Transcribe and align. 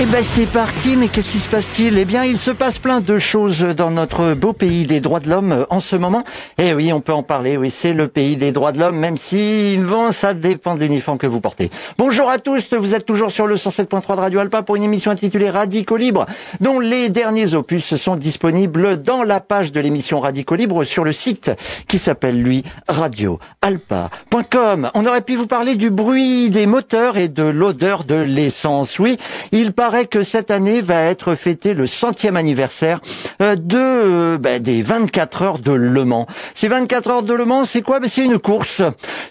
Eh 0.00 0.06
ben 0.06 0.22
c'est 0.22 0.46
parti, 0.46 0.96
mais 0.96 1.08
qu'est-ce 1.08 1.28
qui 1.28 1.40
se 1.40 1.48
passe-t-il? 1.48 1.98
Eh 1.98 2.04
bien, 2.04 2.24
il 2.24 2.38
se 2.38 2.52
passe 2.52 2.78
plein 2.78 3.00
de 3.00 3.18
choses 3.18 3.62
dans 3.62 3.90
notre 3.90 4.34
beau 4.34 4.52
pays 4.52 4.86
des 4.86 5.00
droits 5.00 5.18
de 5.18 5.28
l'homme 5.28 5.50
euh, 5.50 5.64
en 5.70 5.80
ce 5.80 5.96
moment. 5.96 6.22
Eh 6.56 6.72
oui, 6.72 6.92
on 6.92 7.00
peut 7.00 7.12
en 7.12 7.24
parler, 7.24 7.56
oui, 7.56 7.70
c'est 7.70 7.92
le 7.92 8.06
pays 8.06 8.36
des 8.36 8.52
droits 8.52 8.70
de 8.70 8.78
l'homme, 8.78 8.96
même 8.96 9.16
si, 9.16 9.76
bon, 9.78 10.12
ça 10.12 10.34
dépend 10.34 10.76
de 10.76 10.82
l'uniforme 10.82 11.18
que 11.18 11.26
vous 11.26 11.40
portez. 11.40 11.68
Bonjour 11.98 12.30
à 12.30 12.38
tous, 12.38 12.72
vous 12.74 12.94
êtes 12.94 13.06
toujours 13.06 13.32
sur 13.32 13.48
le 13.48 13.56
107.3 13.56 14.14
de 14.14 14.20
Radio 14.20 14.38
Alpa 14.38 14.62
pour 14.62 14.76
une 14.76 14.84
émission 14.84 15.10
intitulée 15.10 15.50
Radico 15.50 15.96
Libre, 15.96 16.26
dont 16.60 16.78
les 16.78 17.08
derniers 17.08 17.54
opus 17.54 17.96
sont 17.96 18.14
disponibles 18.14 19.02
dans 19.02 19.24
la 19.24 19.40
page 19.40 19.72
de 19.72 19.80
l'émission 19.80 20.20
Radico 20.20 20.54
Libre 20.54 20.84
sur 20.84 21.02
le 21.02 21.12
site 21.12 21.50
qui 21.88 21.98
s'appelle, 21.98 22.40
lui, 22.40 22.62
radioalpa.com. 22.86 24.90
On 24.94 25.06
aurait 25.06 25.22
pu 25.22 25.34
vous 25.34 25.48
parler 25.48 25.74
du 25.74 25.90
bruit 25.90 26.50
des 26.50 26.66
moteurs 26.66 27.16
et 27.16 27.26
de 27.26 27.42
l'odeur 27.42 28.04
de 28.04 28.14
l'essence. 28.14 29.00
Oui, 29.00 29.16
il 29.50 29.72
paraît 29.90 30.04
que 30.04 30.22
cette 30.22 30.50
année 30.50 30.82
va 30.82 31.04
être 31.04 31.34
fêté 31.34 31.72
le 31.72 31.86
centième 31.86 32.36
anniversaire 32.36 33.00
euh, 33.40 33.56
de 33.56 33.78
euh, 33.78 34.36
ben, 34.36 34.60
des 34.60 34.82
24 34.82 35.40
heures 35.40 35.58
de 35.58 35.72
Le 35.72 36.04
Mans. 36.04 36.26
Ces 36.54 36.68
24 36.68 37.08
heures 37.10 37.22
de 37.22 37.32
Le 37.32 37.46
Mans, 37.46 37.64
c'est 37.64 37.80
quoi? 37.80 37.98
Ben, 37.98 38.06
C'est 38.06 38.22
une 38.22 38.38
course. 38.38 38.82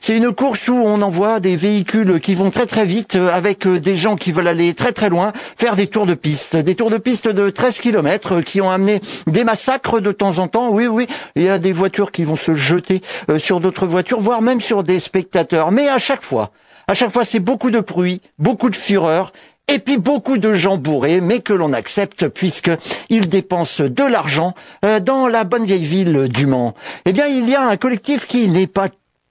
C'est 0.01 0.17
une 0.17 0.31
course 0.31 0.67
où 0.67 0.73
on 0.73 1.03
envoie 1.03 1.39
des 1.39 1.55
véhicules 1.55 2.19
qui 2.19 2.33
vont 2.33 2.49
très 2.49 2.65
très 2.65 2.85
vite 2.85 3.17
euh, 3.17 3.31
avec 3.31 3.67
des 3.67 3.95
gens 3.95 4.15
qui 4.15 4.31
veulent 4.31 4.47
aller 4.47 4.73
très 4.73 4.93
très 4.93 5.09
loin, 5.09 5.31
faire 5.59 5.75
des 5.75 5.85
tours 5.85 6.07
de 6.07 6.15
piste, 6.15 6.55
des 6.55 6.73
tours 6.73 6.89
de 6.89 6.97
piste 6.97 7.27
de 7.27 7.51
13 7.51 7.77
km 7.77 8.41
qui 8.41 8.59
ont 8.59 8.71
amené 8.71 8.99
des 9.27 9.43
massacres 9.43 9.99
de 9.99 10.11
temps 10.11 10.39
en 10.39 10.47
temps. 10.47 10.69
Oui, 10.71 10.87
oui, 10.87 11.05
il 11.35 11.43
y 11.43 11.49
a 11.49 11.59
des 11.59 11.71
voitures 11.71 12.11
qui 12.11 12.23
vont 12.23 12.35
se 12.35 12.55
jeter 12.55 13.03
sur 13.37 13.59
d'autres 13.59 13.85
voitures, 13.85 14.21
voire 14.21 14.41
même 14.41 14.59
sur 14.59 14.81
des 14.81 14.97
spectateurs. 14.97 15.71
Mais 15.71 15.87
à 15.87 15.99
chaque 15.99 16.23
fois, 16.23 16.49
à 16.87 16.95
chaque 16.95 17.11
fois, 17.11 17.25
c'est 17.25 17.41
beaucoup 17.41 17.69
de 17.69 17.81
bruit, 17.81 18.21
beaucoup 18.39 18.71
de 18.71 18.75
fureur 18.75 19.33
et 19.67 19.79
puis 19.79 19.97
beaucoup 19.97 20.37
de 20.37 20.53
gens 20.53 20.77
bourrés, 20.77 21.21
mais 21.21 21.39
que 21.39 21.53
l'on 21.53 21.73
accepte 21.73 22.27
puisque 22.29 22.71
ils 23.09 23.27
dépensent 23.27 23.83
de 23.83 24.03
l'argent 24.03 24.53
euh, 24.85 24.99
dans 24.99 25.27
la 25.27 25.43
bonne 25.43 25.65
vieille 25.65 25.83
ville 25.83 26.27
du 26.29 26.47
Mans. 26.47 26.73
Eh 27.05 27.13
bien, 27.13 27.27
il 27.27 27.49
y 27.49 27.55
a 27.55 27.67
un 27.67 27.77
collectif 27.77 28.25
qui 28.27 28.47
n'est 28.47 28.67
pas 28.67 28.87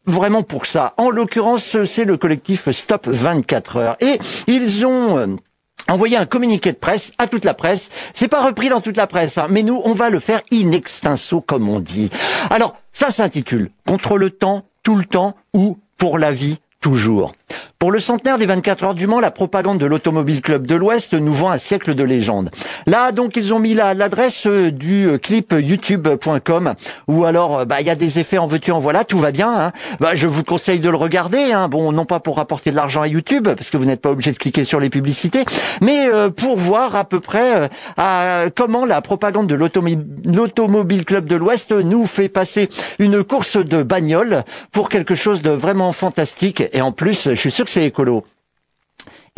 vraiment 0.06 0.42
pour 0.42 0.66
ça. 0.66 0.94
En 0.98 1.10
l'occurrence, 1.10 1.84
c'est 1.84 2.04
le 2.04 2.16
collectif 2.16 2.70
Stop 2.70 3.08
24 3.08 3.76
heures. 3.76 3.96
Et 4.00 4.18
ils 4.46 4.84
ont 4.86 5.18
euh, 5.18 5.26
envoyé 5.88 6.16
un 6.16 6.26
communiqué 6.26 6.72
de 6.72 6.76
presse 6.76 7.12
à 7.18 7.26
toute 7.26 7.44
la 7.44 7.54
presse. 7.54 7.90
C'est 8.14 8.28
pas 8.28 8.44
repris 8.44 8.68
dans 8.68 8.80
toute 8.80 8.96
la 8.96 9.06
presse, 9.06 9.38
hein, 9.38 9.46
mais 9.50 9.62
nous, 9.62 9.80
on 9.84 9.94
va 9.94 10.10
le 10.10 10.20
faire 10.20 10.42
in 10.52 10.72
extenso, 10.72 11.40
comme 11.40 11.68
on 11.68 11.80
dit. 11.80 12.10
Alors, 12.50 12.76
ça 12.92 13.10
s'intitule 13.10 13.70
Contre 13.86 14.18
le 14.18 14.30
temps, 14.30 14.64
tout 14.82 14.96
le 14.96 15.04
temps 15.04 15.34
ou 15.54 15.78
pour 15.98 16.18
la 16.18 16.30
vie 16.30 16.58
toujours. 16.80 17.34
Pour 17.78 17.92
le 17.92 18.00
centenaire 18.00 18.38
des 18.38 18.46
24 18.46 18.84
heures 18.84 18.94
du 18.94 19.06
Mans, 19.06 19.20
la 19.20 19.30
propagande 19.30 19.78
de 19.78 19.84
l'Automobile 19.84 20.40
Club 20.40 20.66
de 20.66 20.74
l'Ouest 20.74 21.12
nous 21.12 21.32
vend 21.34 21.50
un 21.50 21.58
siècle 21.58 21.94
de 21.94 22.04
légende. 22.04 22.50
Là, 22.86 23.12
donc, 23.12 23.36
ils 23.36 23.52
ont 23.52 23.58
mis 23.58 23.74
l'adresse 23.74 24.46
euh, 24.46 24.70
du 24.70 25.06
euh, 25.06 25.18
clip 25.18 25.52
youtube.com 25.52 26.74
où 27.06 27.26
alors, 27.26 27.58
euh, 27.58 27.64
bah, 27.66 27.82
il 27.82 27.86
y 27.86 27.90
a 27.90 27.94
des 27.94 28.18
effets 28.18 28.38
en 28.38 28.46
veux-tu, 28.46 28.72
en 28.72 28.78
voilà, 28.78 29.04
tout 29.04 29.18
va 29.18 29.30
bien. 29.30 29.52
Hein. 29.54 29.72
Bah, 30.00 30.14
je 30.14 30.26
vous 30.26 30.42
conseille 30.42 30.80
de 30.80 30.88
le 30.88 30.96
regarder. 30.96 31.52
Hein. 31.52 31.68
Bon, 31.68 31.92
non 31.92 32.06
pas 32.06 32.18
pour 32.18 32.36
rapporter 32.36 32.70
de 32.70 32.76
l'argent 32.76 33.02
à 33.02 33.08
YouTube, 33.08 33.46
parce 33.46 33.68
que 33.68 33.76
vous 33.76 33.84
n'êtes 33.84 34.00
pas 34.00 34.10
obligé 34.10 34.32
de 34.32 34.38
cliquer 34.38 34.64
sur 34.64 34.80
les 34.80 34.88
publicités, 34.88 35.44
mais 35.82 36.08
pour 36.34 36.56
voir 36.56 36.96
à 36.96 37.04
peu 37.04 37.20
près 37.20 37.68
comment 38.54 38.86
la 38.86 39.02
propagande 39.02 39.46
de 39.46 39.54
l'Automobile 39.54 41.04
Club 41.04 41.26
de 41.26 41.36
l'Ouest 41.36 41.72
nous 41.72 42.06
fait 42.06 42.28
passer 42.28 42.70
une 42.98 43.22
course 43.22 43.58
de 43.58 43.82
bagnole 43.82 44.44
pour 44.72 44.88
quelque 44.88 45.14
chose 45.14 45.42
de 45.42 45.50
vraiment 45.50 45.92
fantastique. 45.92 46.64
Et 46.72 46.80
en 46.80 46.92
plus, 46.92 47.34
je 47.36 47.42
suis 47.42 47.50
sûr 47.50 47.68
c'est 47.68 47.84
écolo. 47.86 48.24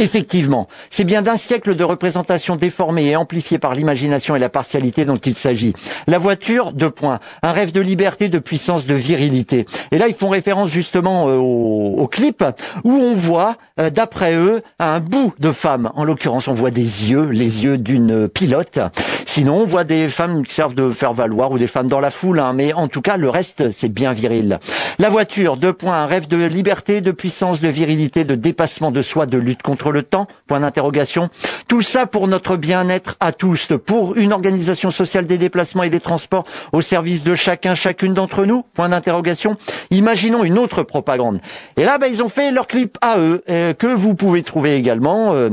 Effectivement, 0.01 0.69
c'est 0.91 1.03
bien 1.03 1.23
d'un 1.23 1.37
siècle 1.37 1.75
de 1.75 1.83
représentation 1.83 2.55
déformée 2.55 3.07
et 3.07 3.17
amplifiée 3.17 3.59
par 3.59 3.75
l'imagination 3.75 4.37
et 4.37 4.39
la 4.39 4.49
partialité 4.49 5.05
dont 5.05 5.17
il 5.17 5.35
s'agit. 5.35 5.73
La 6.07 6.19
voiture, 6.19 6.73
deux 6.73 6.91
points. 6.91 7.19
Un 7.43 7.51
rêve 7.51 7.73
de 7.73 7.81
liberté, 7.81 8.29
de 8.29 8.39
puissance, 8.39 8.87
de 8.87 8.95
virilité. 8.95 9.67
Et 9.91 9.99
là, 9.99 10.07
ils 10.07 10.15
font 10.15 10.29
référence 10.29 10.71
justement 10.71 11.29
euh, 11.29 11.35
au, 11.35 12.07
clip 12.07 12.45
où 12.85 12.93
on 12.93 13.15
voit, 13.17 13.57
euh, 13.81 13.91
d'après 13.91 14.37
eux, 14.37 14.63
un 14.79 15.01
bout 15.01 15.35
de 15.41 15.51
femme. 15.51 15.91
En 15.97 16.05
l'occurrence, 16.05 16.47
on 16.47 16.55
voit 16.55 16.71
des 16.71 17.11
yeux, 17.11 17.31
les 17.31 17.65
yeux 17.65 17.77
d'une 17.77 18.29
pilote. 18.29 18.79
Sinon, 19.27 19.63
on 19.63 19.67
voit 19.67 19.83
des 19.83 20.09
femmes 20.09 20.47
qui 20.47 20.55
servent 20.55 20.75
de 20.75 20.91
faire 20.91 21.13
valoir 21.13 21.51
ou 21.51 21.59
des 21.59 21.67
femmes 21.67 21.89
dans 21.89 21.99
la 21.99 22.13
foule. 22.13 22.39
Hein. 22.39 22.53
mais 22.55 22.73
en 22.73 22.87
tout 22.87 23.03
cas, 23.03 23.17
le 23.17 23.29
reste, 23.29 23.71
c'est 23.77 23.89
bien 23.89 24.13
viril. 24.13 24.61
La 25.01 25.09
voiture, 25.09 25.57
deux 25.57 25.73
points. 25.73 26.05
Un 26.05 26.07
rêve 26.07 26.29
de 26.29 26.37
liberté, 26.45 27.01
de 27.01 27.11
puissance, 27.11 27.61
de 27.61 27.69
virilité, 27.69 28.25
de 28.25 28.37
dépassement 28.37 28.93
de 28.93 29.03
soi, 29.03 29.27
de 29.27 29.39
lutte 29.39 29.63
contre 29.63 29.88
le 29.93 30.03
temps 30.03 30.27
Point 30.47 30.61
d'interrogation. 30.61 31.29
Tout 31.67 31.83
ça 31.83 32.07
pour 32.07 32.29
notre 32.29 32.57
bien-être 32.57 33.17
à 33.21 33.33
tous, 33.33 33.69
pour 33.85 34.17
une 34.17 34.33
organisation 34.33 34.91
sociale 34.91 35.27
des 35.27 35.39
déplacements 35.39 35.83
et 35.83 35.91
des 35.91 36.01
transports 36.01 36.45
au 36.73 36.81
service 36.81 37.23
de 37.23 37.35
chacun, 37.35 37.75
chacune 37.75 38.15
d'entre 38.15 38.45
nous 38.45 38.65
Point 38.75 38.89
d'interrogation. 38.91 39.57
Imaginons 39.91 40.45
une 40.45 40.59
autre 40.59 40.83
propagande. 40.83 41.41
Et 41.77 41.85
là, 41.85 41.99
ben, 41.99 42.09
ils 42.09 42.23
ont 42.23 42.29
fait 42.29 42.51
leur 42.51 42.67
clip 42.67 42.99
à 43.01 43.19
eux, 43.19 43.43
euh, 43.49 43.75
que 43.75 43.87
vous 43.87 44.15
pouvez 44.15 44.43
trouver 44.43 44.77
également. 44.77 45.35
Euh, 45.35 45.51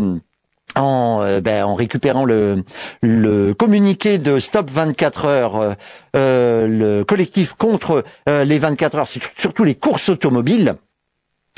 en, 0.78 1.19
euh, 1.22 1.40
ben, 1.40 1.63
en 1.63 1.73
récupérant 1.73 2.25
le, 2.25 2.63
le 3.02 3.53
communiqué 3.53 4.17
de 4.17 4.40
Stop 4.40 4.69
24 4.69 5.25
heures, 5.25 5.75
le 6.13 7.03
collectif 7.03 7.53
contre 7.53 8.03
les 8.28 8.57
24 8.57 8.96
heures, 8.97 9.07
surtout 9.38 9.63
les 9.63 9.75
courses 9.75 10.09
automobiles. 10.09 10.75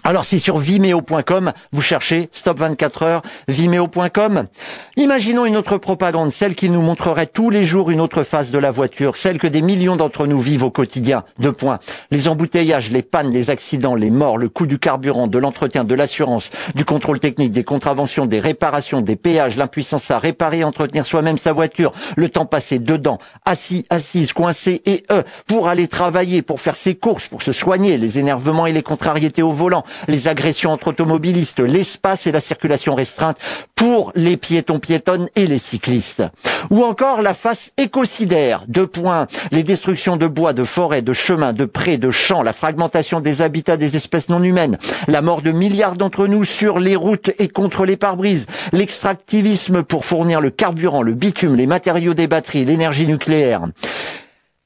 Alors 0.03 0.23
si 0.23 0.39
sur 0.39 0.57
vimeo.com, 0.57 1.51
vous 1.73 1.81
cherchez 1.81 2.29
Stop 2.31 2.59
24 2.59 3.03
heures, 3.03 3.21
vimeo.com. 3.49 4.47
Imaginons 4.95 5.45
une 5.45 5.57
autre 5.57 5.77
propagande, 5.77 6.31
celle 6.31 6.55
qui 6.55 6.69
nous 6.69 6.81
montrerait 6.81 7.25
tous 7.25 7.49
les 7.49 7.65
jours 7.65 7.89
une 7.89 7.99
autre 7.99 8.23
face 8.23 8.51
de 8.51 8.59
la 8.59 8.71
voiture, 8.71 9.17
celle 9.17 9.37
que 9.37 9.47
des 9.47 9.61
millions 9.61 9.97
d'entre 9.97 10.25
nous 10.27 10.39
vivent 10.39 10.63
au 10.63 10.69
quotidien. 10.69 11.25
Deux 11.39 11.51
points. 11.51 11.79
Les 12.09 12.29
embouteillages, 12.29 12.89
les 12.89 13.01
pannes, 13.01 13.31
les 13.31 13.49
accidents, 13.49 13.95
les 13.95 14.11
morts, 14.11 14.37
le 14.37 14.47
coût 14.47 14.65
du 14.65 14.79
carburant, 14.79 15.27
de 15.27 15.39
l'entretien, 15.39 15.83
de 15.83 15.95
l'assurance, 15.95 16.51
du 16.73 16.85
contrôle 16.85 17.19
technique, 17.19 17.51
des 17.51 17.65
contraventions, 17.65 18.27
des 18.27 18.39
réparations, 18.39 19.01
des 19.01 19.17
péages, 19.17 19.57
l'impuissance 19.57 20.09
à 20.11 20.19
réparer 20.19 20.59
et 20.59 20.63
entretenir 20.63 21.05
soi-même 21.05 21.37
sa 21.37 21.51
voiture, 21.51 21.91
le 22.15 22.29
temps 22.29 22.45
passé 22.45 22.79
dedans, 22.79 23.17
assis, 23.45 23.85
assise, 23.89 24.31
coincé 24.31 24.81
et 24.85 25.03
eux, 25.11 25.23
pour 25.47 25.67
aller 25.67 25.89
travailler, 25.89 26.43
pour 26.43 26.61
faire 26.61 26.77
ses 26.77 26.95
courses, 26.95 27.27
pour 27.27 27.41
se 27.41 27.51
soigner, 27.51 27.97
les 27.97 28.19
énervements 28.19 28.67
et 28.67 28.71
les 28.71 28.83
contrariétés 28.83 29.41
au 29.41 29.51
volant, 29.51 29.83
les 30.07 30.27
agressions 30.27 30.71
entre 30.71 30.89
automobilistes, 30.89 31.59
l'espace 31.59 32.27
et 32.27 32.31
la 32.31 32.39
circulation 32.39 32.95
restreinte 32.95 33.37
pour 33.75 34.11
les 34.15 34.37
piétons 34.37 34.79
piétonnes 34.79 35.29
et 35.35 35.47
les 35.47 35.59
cyclistes. 35.59 36.23
Ou 36.69 36.83
encore 36.83 37.21
la 37.21 37.33
face 37.33 37.71
écocidaire, 37.77 38.63
deux 38.67 38.87
points, 38.87 39.27
les 39.51 39.63
destructions 39.63 40.17
de 40.17 40.27
bois, 40.27 40.53
de 40.53 40.63
forêts, 40.63 41.01
de 41.01 41.13
chemins, 41.13 41.53
de 41.53 41.65
prés, 41.65 41.97
de 41.97 42.11
champs, 42.11 42.43
la 42.43 42.53
fragmentation 42.53 43.19
des 43.19 43.41
habitats 43.41 43.77
des 43.77 43.95
espèces 43.95 44.29
non 44.29 44.43
humaines, 44.43 44.77
la 45.07 45.21
mort 45.21 45.41
de 45.41 45.51
milliards 45.51 45.95
d'entre 45.95 46.27
nous 46.27 46.45
sur 46.45 46.79
les 46.79 46.95
routes 46.95 47.31
et 47.39 47.47
contre 47.47 47.85
les 47.85 47.97
pare-brises, 47.97 48.47
l'extractivisme 48.73 49.83
pour 49.83 50.05
fournir 50.05 50.41
le 50.41 50.49
carburant, 50.49 51.01
le 51.01 51.13
bitume, 51.13 51.55
les 51.55 51.67
matériaux 51.67 52.13
des 52.13 52.27
batteries, 52.27 52.65
l'énergie 52.65 53.07
nucléaire. 53.07 53.61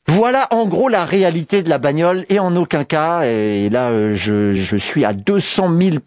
Voilà 0.08 0.48
en 0.52 0.66
gros 0.66 0.90
la 0.90 1.06
réalité 1.06 1.64
de 1.64 1.70
la 1.70 1.78
bagnole 1.78 2.26
et 2.30 2.40
en 2.40 2.56
aucun 2.56 2.84
cas, 2.84 3.24
et 3.24 3.70
là 3.70 3.90
euh, 3.90 4.16
je, 4.16 4.52
je 4.54 4.76
suis 4.76 5.06
à 5.06 5.14
200 5.14 5.70
000 5.80 5.98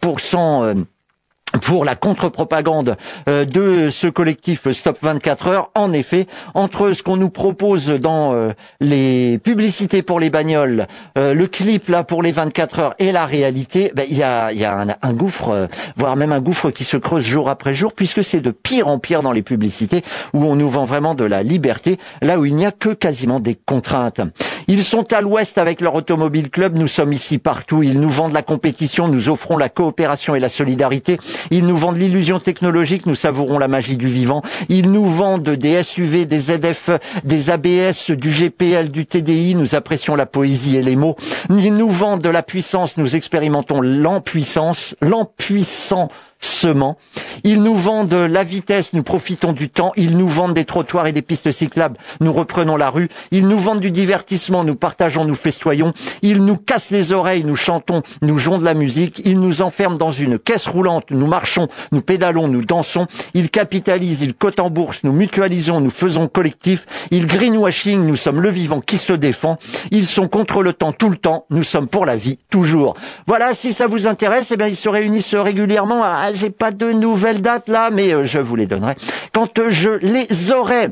pour 1.61 1.85
la 1.85 1.95
contre-propagande 1.95 2.97
euh, 3.29 3.45
de 3.45 3.89
ce 3.89 4.07
collectif 4.07 4.71
Stop 4.71 4.97
24 5.01 5.47
heures. 5.47 5.71
En 5.75 5.93
effet, 5.93 6.27
entre 6.53 6.93
ce 6.93 7.03
qu'on 7.03 7.17
nous 7.17 7.29
propose 7.29 7.87
dans 7.87 8.33
euh, 8.33 8.51
les 8.79 9.39
publicités 9.39 10.01
pour 10.01 10.19
les 10.19 10.29
bagnoles, 10.29 10.87
euh, 11.17 11.33
le 11.33 11.47
clip 11.47 11.89
là 11.89 12.03
pour 12.03 12.23
les 12.23 12.31
24 12.31 12.79
heures 12.79 12.95
et 12.99 13.11
la 13.11 13.25
réalité, 13.25 13.91
ben, 13.95 14.05
il 14.09 14.17
y 14.17 14.23
a, 14.23 14.51
y 14.51 14.65
a 14.65 14.85
un, 15.01 15.13
gouffre, 15.13 15.67
voire 15.95 16.15
même 16.15 16.31
un 16.31 16.41
gouffre 16.41 16.71
qui 16.71 16.83
se 16.83 16.97
creuse 16.97 17.25
jour 17.25 17.49
après 17.49 17.73
jour, 17.73 17.93
puisque 17.93 18.23
c'est 18.23 18.41
de 18.41 18.51
pire 18.51 18.87
en 18.87 18.99
pire 18.99 19.21
dans 19.21 19.31
les 19.31 19.43
publicités 19.43 20.03
où 20.33 20.43
on 20.45 20.55
nous 20.55 20.69
vend 20.69 20.85
vraiment 20.85 21.15
de 21.15 21.25
la 21.25 21.43
liberté, 21.43 21.97
là 22.21 22.39
où 22.39 22.45
il 22.45 22.55
n'y 22.55 22.65
a 22.65 22.71
que 22.71 22.89
quasiment 22.89 23.39
des 23.39 23.55
contraintes. 23.55 24.21
Ils 24.67 24.83
sont 24.83 25.13
à 25.13 25.21
l'ouest 25.21 25.57
avec 25.57 25.81
leur 25.81 25.93
automobile 25.93 26.49
club, 26.49 26.75
nous 26.75 26.87
sommes 26.87 27.13
ici 27.13 27.37
partout, 27.37 27.83
ils 27.83 27.99
nous 27.99 28.09
vendent 28.09 28.33
la 28.33 28.41
compétition, 28.41 29.07
nous 29.07 29.29
offrons 29.29 29.57
la 29.57 29.69
coopération 29.69 30.35
et 30.35 30.39
la 30.39 30.49
solidarité. 30.49 31.17
Ils 31.51 31.65
nous 31.65 31.75
vendent 31.75 31.97
l'illusion 31.97 32.39
technologique, 32.39 33.05
nous 33.05 33.15
savourons 33.15 33.59
la 33.59 33.67
magie 33.67 33.97
du 33.97 34.07
vivant. 34.07 34.41
Ils 34.69 34.91
nous 34.91 35.05
vendent 35.05 35.49
des 35.49 35.83
SUV, 35.83 36.25
des 36.25 36.39
ZF, 36.39 36.89
des 37.23 37.49
ABS, 37.49 38.11
du 38.11 38.29
GPL, 38.31 38.89
du 38.89 39.05
TDI, 39.05 39.55
nous 39.55 39.75
apprécions 39.75 40.15
la 40.15 40.25
poésie 40.25 40.77
et 40.77 40.83
les 40.83 40.95
mots. 40.95 41.15
Ils 41.49 41.75
nous 41.75 41.89
vendent 41.89 42.21
de 42.21 42.29
la 42.29 42.43
puissance, 42.43 42.97
nous 42.97 43.15
expérimentons 43.15 43.81
l'empuissance, 43.81 44.95
l'empuissant 45.01 46.09
se 46.45 46.67
ment. 46.67 46.97
Ils 47.43 47.61
nous 47.61 47.75
vendent 47.75 48.13
la 48.13 48.43
vitesse, 48.43 48.93
nous 48.93 49.03
profitons 49.03 49.51
du 49.51 49.69
temps. 49.69 49.91
Ils 49.97 50.17
nous 50.17 50.27
vendent 50.27 50.53
des 50.53 50.65
trottoirs 50.65 51.07
et 51.07 51.11
des 51.11 51.21
pistes 51.21 51.51
cyclables, 51.51 51.97
nous 52.21 52.31
reprenons 52.31 52.77
la 52.77 52.89
rue. 52.89 53.09
Ils 53.31 53.47
nous 53.47 53.57
vendent 53.57 53.79
du 53.79 53.91
divertissement, 53.91 54.63
nous 54.63 54.75
partageons, 54.75 55.25
nous 55.25 55.35
festoyons. 55.35 55.93
Ils 56.21 56.43
nous 56.43 56.57
cassent 56.57 56.91
les 56.91 57.11
oreilles, 57.11 57.43
nous 57.43 57.55
chantons, 57.55 58.01
nous 58.21 58.37
jouons 58.37 58.57
de 58.57 58.65
la 58.65 58.73
musique. 58.73 59.21
Ils 59.25 59.39
nous 59.39 59.61
enferment 59.61 59.97
dans 59.97 60.11
une 60.11 60.39
caisse 60.39 60.67
roulante, 60.67 61.11
nous 61.11 61.27
marchons, 61.27 61.67
nous 61.91 62.01
pédalons, 62.01 62.47
nous 62.47 62.63
dansons. 62.63 63.07
Ils 63.33 63.49
capitalisent, 63.49 64.21
ils 64.21 64.33
cotent 64.33 64.59
en 64.59 64.69
bourse, 64.69 65.01
nous 65.03 65.11
mutualisons, 65.11 65.81
nous 65.81 65.89
faisons 65.89 66.27
collectif. 66.27 66.85
Ils 67.11 67.27
greenwashing, 67.27 68.05
nous 68.05 68.15
sommes 68.15 68.41
le 68.41 68.49
vivant 68.49 68.81
qui 68.81 68.97
se 68.97 69.13
défend. 69.13 69.57
Ils 69.91 70.07
sont 70.07 70.27
contre 70.27 70.63
le 70.63 70.73
temps 70.73 70.91
tout 70.91 71.09
le 71.09 71.17
temps, 71.17 71.45
nous 71.49 71.63
sommes 71.63 71.87
pour 71.87 72.05
la 72.05 72.15
vie 72.15 72.39
toujours. 72.49 72.95
Voilà, 73.27 73.53
si 73.53 73.73
ça 73.73 73.87
vous 73.87 74.07
intéresse, 74.07 74.51
eh 74.51 74.57
bien 74.57 74.67
ils 74.67 74.75
se 74.75 74.89
réunissent 74.89 75.35
régulièrement. 75.35 76.01
Ah, 76.03 76.31
j'ai 76.35 76.49
pas 76.49 76.71
de 76.71 76.91
nouvelles 76.91 77.41
dates 77.41 77.69
là, 77.69 77.89
mais 77.91 78.13
euh, 78.13 78.25
je 78.25 78.39
vous 78.39 78.55
les 78.55 78.67
donnerai 78.67 78.95
quand 79.33 79.59
euh, 79.59 79.69
je 79.69 79.89
les 79.89 80.51
aurai. 80.51 80.89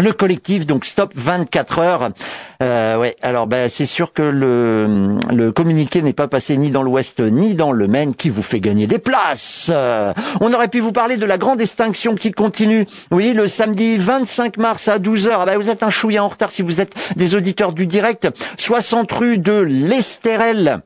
Le 0.00 0.12
collectif, 0.12 0.66
donc 0.66 0.86
Stop 0.86 1.12
24 1.14 1.78
heures. 1.78 2.10
Euh, 2.62 2.98
ouais, 2.98 3.14
alors 3.22 3.46
ben, 3.46 3.68
c'est 3.68 3.86
sûr 3.86 4.12
que 4.12 4.22
le, 4.22 5.18
le 5.32 5.52
communiqué 5.52 6.02
n'est 6.02 6.12
pas 6.12 6.26
passé 6.26 6.56
ni 6.56 6.72
dans 6.72 6.82
l'Ouest 6.82 7.20
ni 7.20 7.54
dans 7.54 7.70
le 7.70 7.86
Maine, 7.86 8.16
qui 8.16 8.28
vous 8.28 8.42
fait 8.42 8.58
gagner 8.58 8.88
des 8.88 8.98
places. 8.98 9.70
Euh, 9.72 10.12
on 10.40 10.52
aurait 10.52 10.66
pu 10.66 10.80
vous 10.80 10.90
parler 10.90 11.16
de 11.16 11.26
la 11.26 11.38
grande 11.38 11.60
extinction 11.60 12.16
qui 12.16 12.32
continue. 12.32 12.86
Oui, 13.12 13.34
le 13.34 13.46
samedi 13.46 13.96
25 13.96 14.56
mars 14.56 14.88
à 14.88 14.98
12h. 14.98 15.30
Ah 15.38 15.46
ben, 15.46 15.58
vous 15.58 15.70
êtes 15.70 15.84
un 15.84 15.90
chouïa 15.90 16.24
en 16.24 16.28
retard 16.28 16.50
si 16.50 16.62
vous 16.62 16.80
êtes 16.80 16.94
des 17.14 17.36
auditeurs 17.36 17.72
du 17.72 17.86
direct. 17.86 18.28
60 18.58 19.12
rue 19.12 19.38
de 19.38 19.60
l'Estérel 19.60 20.82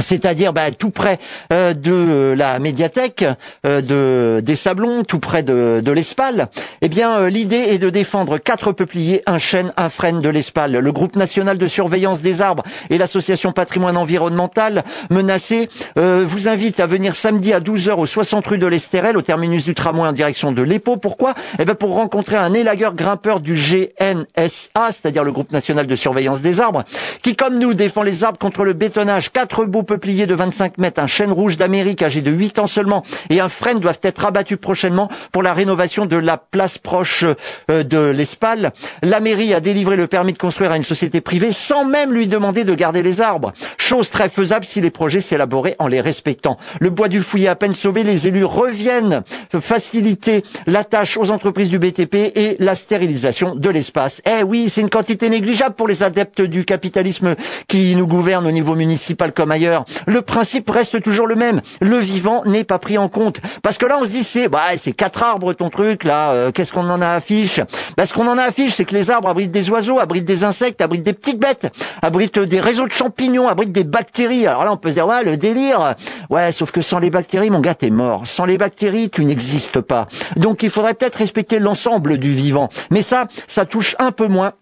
c'est-à-dire 0.00 0.52
bah, 0.52 0.70
tout 0.70 0.90
près 0.90 1.18
euh, 1.52 1.74
de 1.74 2.34
la 2.36 2.58
médiathèque 2.58 3.24
euh, 3.66 3.80
de 3.80 4.40
des 4.40 4.56
Sablons, 4.56 5.04
tout 5.04 5.18
près 5.18 5.42
de, 5.42 5.80
de 5.84 5.92
l'Espal. 5.92 6.48
Eh 6.82 6.88
bien, 6.88 7.18
euh, 7.18 7.30
l'idée 7.30 7.56
est 7.56 7.78
de 7.78 7.90
défendre 7.90 8.38
quatre 8.38 8.72
peupliers, 8.72 9.22
un 9.26 9.38
chêne, 9.38 9.72
un 9.76 9.88
frêne 9.88 10.20
de 10.20 10.28
l'Espal. 10.28 10.72
Le 10.72 10.92
groupe 10.92 11.16
national 11.16 11.58
de 11.58 11.66
surveillance 11.68 12.20
des 12.20 12.42
arbres 12.42 12.62
et 12.90 12.98
l'association 12.98 13.52
patrimoine 13.52 13.96
environnemental 13.96 14.84
menacé 15.10 15.68
vous 15.96 16.48
invite 16.48 16.80
à 16.80 16.86
venir 16.86 17.14
samedi 17.14 17.52
à 17.52 17.60
12h 17.60 17.92
au 17.92 18.06
60 18.06 18.46
rue 18.46 18.58
de 18.58 18.66
l'Estérel, 18.66 19.16
au 19.16 19.22
terminus 19.22 19.64
du 19.64 19.74
tramway 19.74 20.08
en 20.08 20.12
direction 20.12 20.52
de 20.52 20.62
l'Épau. 20.62 20.96
Pourquoi? 20.96 21.34
Eh 21.58 21.64
bien, 21.64 21.74
pour 21.74 21.94
rencontrer 21.94 22.36
un 22.36 22.54
élagueur 22.54 22.94
grimpeur 22.94 23.40
du 23.40 23.54
GNSA, 23.54 24.92
c'est-à-dire 24.92 25.24
le 25.24 25.32
groupe 25.32 25.52
national 25.52 25.86
de 25.86 25.96
surveillance 25.96 26.40
des 26.40 26.60
arbres, 26.60 26.84
qui, 27.22 27.36
comme 27.36 27.58
nous, 27.58 27.74
défend 27.74 28.02
les 28.02 28.24
arbres 28.24 28.38
contre 28.38 28.64
le 28.64 28.72
bétonnage. 28.72 29.30
Quatre 29.30 29.64
beaux 29.64 29.82
peuplier 29.90 30.28
de 30.28 30.36
25 30.36 30.78
mètres, 30.78 31.02
un 31.02 31.08
chêne 31.08 31.32
rouge 31.32 31.56
d'Amérique 31.56 32.00
âgé 32.04 32.22
de 32.22 32.30
8 32.30 32.60
ans 32.60 32.68
seulement 32.68 33.02
et 33.28 33.40
un 33.40 33.48
frêne 33.48 33.80
doivent 33.80 33.98
être 34.04 34.24
abattus 34.24 34.56
prochainement 34.56 35.08
pour 35.32 35.42
la 35.42 35.52
rénovation 35.52 36.06
de 36.06 36.16
la 36.16 36.36
place 36.36 36.78
proche 36.78 37.24
euh, 37.72 37.82
de 37.82 37.98
l'Espal. 37.98 38.70
La 39.02 39.18
mairie 39.18 39.52
a 39.52 39.58
délivré 39.58 39.96
le 39.96 40.06
permis 40.06 40.32
de 40.32 40.38
construire 40.38 40.70
à 40.70 40.76
une 40.76 40.84
société 40.84 41.20
privée 41.20 41.50
sans 41.50 41.84
même 41.84 42.12
lui 42.12 42.28
demander 42.28 42.62
de 42.62 42.72
garder 42.76 43.02
les 43.02 43.20
arbres. 43.20 43.52
Chose 43.78 44.10
très 44.10 44.28
faisable 44.28 44.64
si 44.64 44.80
les 44.80 44.92
projets 44.92 45.20
s'élaboraient 45.20 45.74
en 45.80 45.88
les 45.88 46.00
respectant. 46.00 46.56
Le 46.78 46.90
bois 46.90 47.08
du 47.08 47.20
fouillé 47.20 47.48
à 47.48 47.56
peine 47.56 47.74
sauvé, 47.74 48.04
les 48.04 48.28
élus 48.28 48.44
reviennent 48.44 49.24
faciliter 49.58 50.44
la 50.68 50.84
tâche 50.84 51.16
aux 51.16 51.32
entreprises 51.32 51.68
du 51.68 51.80
BTP 51.80 52.14
et 52.14 52.54
la 52.60 52.76
stérilisation 52.76 53.56
de 53.56 53.70
l'espace. 53.70 54.22
Eh 54.24 54.44
oui, 54.44 54.68
c'est 54.70 54.82
une 54.82 54.90
quantité 54.90 55.28
négligeable 55.30 55.74
pour 55.74 55.88
les 55.88 56.04
adeptes 56.04 56.42
du 56.42 56.64
capitalisme 56.64 57.34
qui 57.66 57.96
nous 57.96 58.06
gouvernent 58.06 58.46
au 58.46 58.52
niveau 58.52 58.76
municipal 58.76 59.32
comme 59.32 59.50
ailleurs 59.50 59.69
le 60.06 60.22
principe 60.22 60.68
reste 60.70 61.02
toujours 61.02 61.26
le 61.26 61.36
même. 61.36 61.60
Le 61.80 61.96
vivant 61.96 62.42
n'est 62.44 62.64
pas 62.64 62.78
pris 62.78 62.98
en 62.98 63.08
compte. 63.08 63.40
Parce 63.62 63.78
que 63.78 63.86
là, 63.86 63.98
on 64.00 64.04
se 64.04 64.10
dit, 64.10 64.24
c'est 64.24 64.48
bah, 64.48 64.62
c'est 64.76 64.92
quatre 64.92 65.22
arbres 65.22 65.52
ton 65.52 65.70
truc, 65.70 66.04
là, 66.04 66.32
euh, 66.32 66.52
qu'est-ce 66.52 66.72
qu'on 66.72 66.88
en 66.88 67.00
a 67.00 67.08
affiche? 67.08 67.60
Bah, 67.96 68.06
Ce 68.06 68.14
qu'on 68.14 68.26
en 68.26 68.38
a 68.38 68.42
affiche, 68.42 68.74
c'est 68.74 68.84
que 68.84 68.94
les 68.94 69.10
arbres 69.10 69.28
abritent 69.28 69.52
des 69.52 69.70
oiseaux, 69.70 69.98
abritent 69.98 70.24
des 70.24 70.44
insectes, 70.44 70.80
abritent 70.80 71.02
des 71.02 71.12
petites 71.12 71.38
bêtes, 71.38 71.72
abritent 72.02 72.38
des 72.38 72.60
réseaux 72.60 72.86
de 72.86 72.92
champignons, 72.92 73.48
abritent 73.48 73.72
des 73.72 73.84
bactéries. 73.84 74.46
Alors 74.46 74.64
là, 74.64 74.72
on 74.72 74.76
peut 74.76 74.90
se 74.90 74.94
dire, 74.94 75.06
ouais, 75.06 75.24
le 75.24 75.36
délire. 75.36 75.94
Ouais, 76.28 76.52
sauf 76.52 76.70
que 76.70 76.82
sans 76.82 76.98
les 76.98 77.10
bactéries, 77.10 77.50
mon 77.50 77.60
gars, 77.60 77.74
t'es 77.74 77.90
mort. 77.90 78.26
Sans 78.26 78.44
les 78.44 78.58
bactéries, 78.58 79.10
tu 79.10 79.24
n'existes 79.24 79.80
pas. 79.80 80.06
Donc 80.36 80.62
il 80.62 80.70
faudrait 80.70 80.94
peut-être 80.94 81.16
respecter 81.16 81.58
l'ensemble 81.58 82.18
du 82.18 82.32
vivant. 82.32 82.68
Mais 82.90 83.02
ça, 83.02 83.26
ça 83.46 83.64
touche 83.64 83.96
un 83.98 84.12
peu 84.12 84.26
moins 84.26 84.52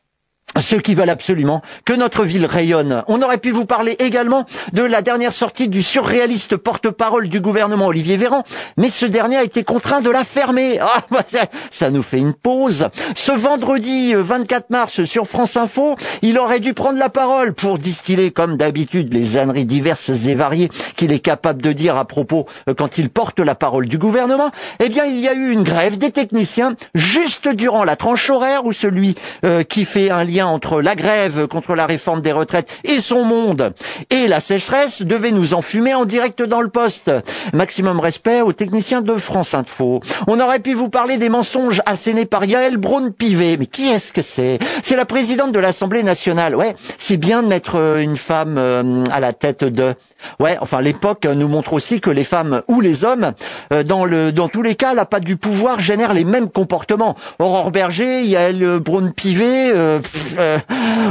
ceux 0.61 0.81
qui 0.81 0.95
veulent 0.95 1.11
absolument 1.11 1.63
que 1.85 1.93
notre 1.93 2.25
ville 2.25 2.47
rayonne. 2.47 3.05
On 3.07 3.23
aurait 3.23 3.39
pu 3.39 3.51
vous 3.51 3.65
parler 3.65 3.97
également 3.99 4.45
de 4.73 4.83
la 4.83 5.03
dernière 5.03 5.33
sortie 5.33 5.69
du 5.69 5.83
surréaliste 5.83 6.57
porte-parole 6.57 7.29
du 7.29 7.41
gouvernement 7.41 7.87
Olivier 7.87 8.17
Véran, 8.17 8.43
mais 8.77 8.89
ce 8.89 9.07
dernier 9.07 9.37
a 9.37 9.45
été 9.45 9.63
contraint 9.63 10.01
de 10.01 10.11
la 10.11 10.25
fermer. 10.25 10.79
Ah, 10.91 11.03
bah, 11.11 11.23
ça, 11.71 11.91
nous 11.91 12.03
fait 12.03 12.19
une 12.19 12.33
pause. 12.33 12.89
Ce 13.15 13.31
vendredi 13.31 14.15
24 14.15 14.63
euh, 14.63 14.67
mars 14.71 15.05
sur 15.05 15.27
France 15.27 15.57
Info, 15.57 15.97
il 16.23 16.39
aurait 16.39 16.61
dû 16.61 16.73
prendre 16.73 16.99
la 16.99 17.11
parole 17.11 17.53
pour 17.53 17.79
distiller 17.79 18.31
comme 18.31 18.57
d'habitude 18.57 19.13
les 19.13 19.37
âneries 19.37 19.67
diverses 19.67 20.09
et 20.27 20.35
variées 20.35 20.71
qu'il 20.97 21.13
est 21.13 21.19
capable 21.19 21.61
de 21.61 21.73
dire 21.73 21.97
à 21.97 22.07
propos 22.07 22.47
euh, 22.69 22.75
quand 22.75 22.97
il 22.97 23.11
porte 23.11 23.39
la 23.39 23.55
parole 23.55 23.87
du 23.87 23.99
gouvernement. 23.99 24.51
Eh 24.81 24.89
bien, 24.89 25.05
il 25.05 25.21
y 25.21 25.29
a 25.29 25.35
eu 25.35 25.51
une 25.51 25.63
grève 25.63 25.99
des 25.99 26.11
techniciens 26.11 26.75
juste 26.95 27.49
durant 27.49 27.85
la 27.85 27.97
tranche 27.97 28.31
horaire 28.31 28.65
où 28.65 28.73
celui 28.73 29.15
euh, 29.45 29.63
qui 29.63 29.85
fait 29.85 30.11
un 30.11 30.25
lien 30.25 30.38
entre 30.47 30.81
la 30.83 30.95
grève 30.95 31.47
contre 31.47 31.75
la 31.75 31.87
réforme 31.87 32.21
des 32.21 32.33
retraites 32.33 32.71
et 32.85 33.01
son 33.01 33.25
monde 33.25 33.73
et 34.11 34.29
la 34.29 34.41
sécheresse 34.41 35.03
devait 35.03 35.33
nous 35.33 35.55
enfumer 35.55 35.95
en 35.95 36.05
direct 36.05 36.43
dans 36.43 36.61
le 36.61 36.69
poste. 36.69 37.11
Maximum 37.53 38.01
respect 38.01 38.41
aux 38.41 38.53
techniciens 38.53 39.03
de 39.03 39.17
France 39.17 39.55
Info. 39.55 40.01
On 40.27 40.41
aurait 40.41 40.59
pu 40.59 40.75
vous 40.75 40.89
parler 40.89 41.19
des 41.19 41.29
mensonges 41.29 41.83
assénés 41.87 42.27
par 42.27 42.45
Yael 42.45 42.77
Braun-Pivet. 42.77 43.57
Mais 43.59 43.67
qui 43.67 43.89
est-ce 43.89 44.13
que 44.13 44.23
c'est? 44.23 44.59
C'est 44.83 44.97
la 44.97 45.05
présidente 45.05 45.53
de 45.53 45.59
l'Assemblée 45.59 46.03
nationale. 46.03 46.55
Ouais, 46.55 46.75
c'est 46.99 47.17
bien 47.17 47.43
de 47.43 47.49
mettre 47.49 47.77
euh, 47.77 47.99
une 47.99 48.17
femme 48.17 48.57
euh, 48.59 49.05
à 49.11 49.21
la 49.21 49.33
tête 49.33 49.65
de... 49.65 49.95
Ouais, 50.41 50.57
enfin 50.61 50.81
l'époque 50.81 51.27
nous 51.27 51.49
montre 51.49 51.73
aussi 51.73 52.01
que 52.01 52.11
les 52.11 52.25
femmes 52.25 52.63
ou 52.69 52.81
les 52.81 53.05
hommes, 53.05 53.33
euh, 53.73 53.83
dans 53.83 54.05
le 54.05 54.33
dans 54.33 54.49
tous 54.49 54.63
les 54.63 54.75
cas, 54.75 54.95
la 54.95 55.05
patte 55.05 55.25
du 55.25 55.37
pouvoir 55.37 55.79
génère 55.81 56.13
les 56.13 56.25
mêmes 56.25 56.51
comportements. 56.51 57.17
Aurore 57.39 57.71
Berger, 57.71 58.23
Yael 58.25 58.79
Braun-Pivet, 58.81 59.73
euh, 59.75 60.01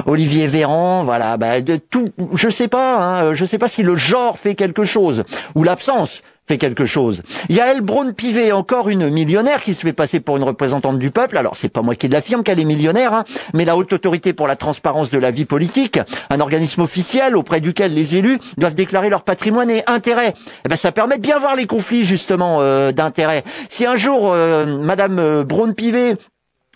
Olivier 0.05 0.47
Véran, 0.47 1.03
voilà, 1.03 1.37
bah, 1.37 1.61
de 1.61 1.77
tout, 1.77 2.05
je 2.33 2.49
sais 2.49 2.67
pas, 2.67 2.97
hein, 2.97 3.33
je 3.33 3.45
sais 3.45 3.57
pas 3.57 3.67
si 3.67 3.83
le 3.83 3.95
genre 3.95 4.37
fait 4.37 4.55
quelque 4.55 4.83
chose 4.83 5.23
ou 5.55 5.63
l'absence 5.63 6.21
fait 6.47 6.57
quelque 6.57 6.85
chose. 6.85 7.23
Yael 7.49 7.81
Braun-Pivet, 7.81 8.51
encore 8.51 8.89
une 8.89 9.09
millionnaire 9.09 9.61
qui 9.61 9.73
se 9.73 9.81
fait 9.81 9.93
passer 9.93 10.19
pour 10.19 10.37
une 10.37 10.43
représentante 10.43 10.97
du 10.97 11.11
peuple. 11.11 11.37
Alors, 11.37 11.57
c'est 11.57 11.69
pas 11.69 11.81
moi 11.81 11.95
qui 11.95 12.07
l'affirme 12.07 12.43
qu'elle 12.43 12.59
est 12.59 12.65
millionnaire, 12.65 13.13
hein, 13.13 13.25
mais 13.53 13.65
la 13.65 13.75
Haute 13.75 13.91
Autorité 13.93 14.33
pour 14.33 14.47
la 14.47 14.55
Transparence 14.55 15.09
de 15.09 15.17
la 15.17 15.31
Vie 15.31 15.45
Politique, 15.45 15.99
un 16.29 16.39
organisme 16.39 16.81
officiel 16.81 17.35
auprès 17.35 17.59
duquel 17.59 17.93
les 17.93 18.17
élus 18.17 18.39
doivent 18.57 18.75
déclarer 18.75 19.09
leur 19.09 19.23
patrimoine 19.23 19.69
et 19.69 19.83
intérêts. 19.87 20.33
Eh 20.65 20.69
ben, 20.69 20.75
ça 20.75 20.91
permet 20.91 21.17
de 21.17 21.21
bien 21.21 21.39
voir 21.39 21.55
les 21.55 21.65
conflits, 21.65 22.05
justement, 22.05 22.59
euh, 22.61 22.91
d'intérêts. 22.91 23.43
Si 23.69 23.85
un 23.85 23.97
jour, 23.97 24.31
euh, 24.31 24.65
Madame 24.77 25.19
euh, 25.19 25.43
Braun-Pivet 25.43 26.15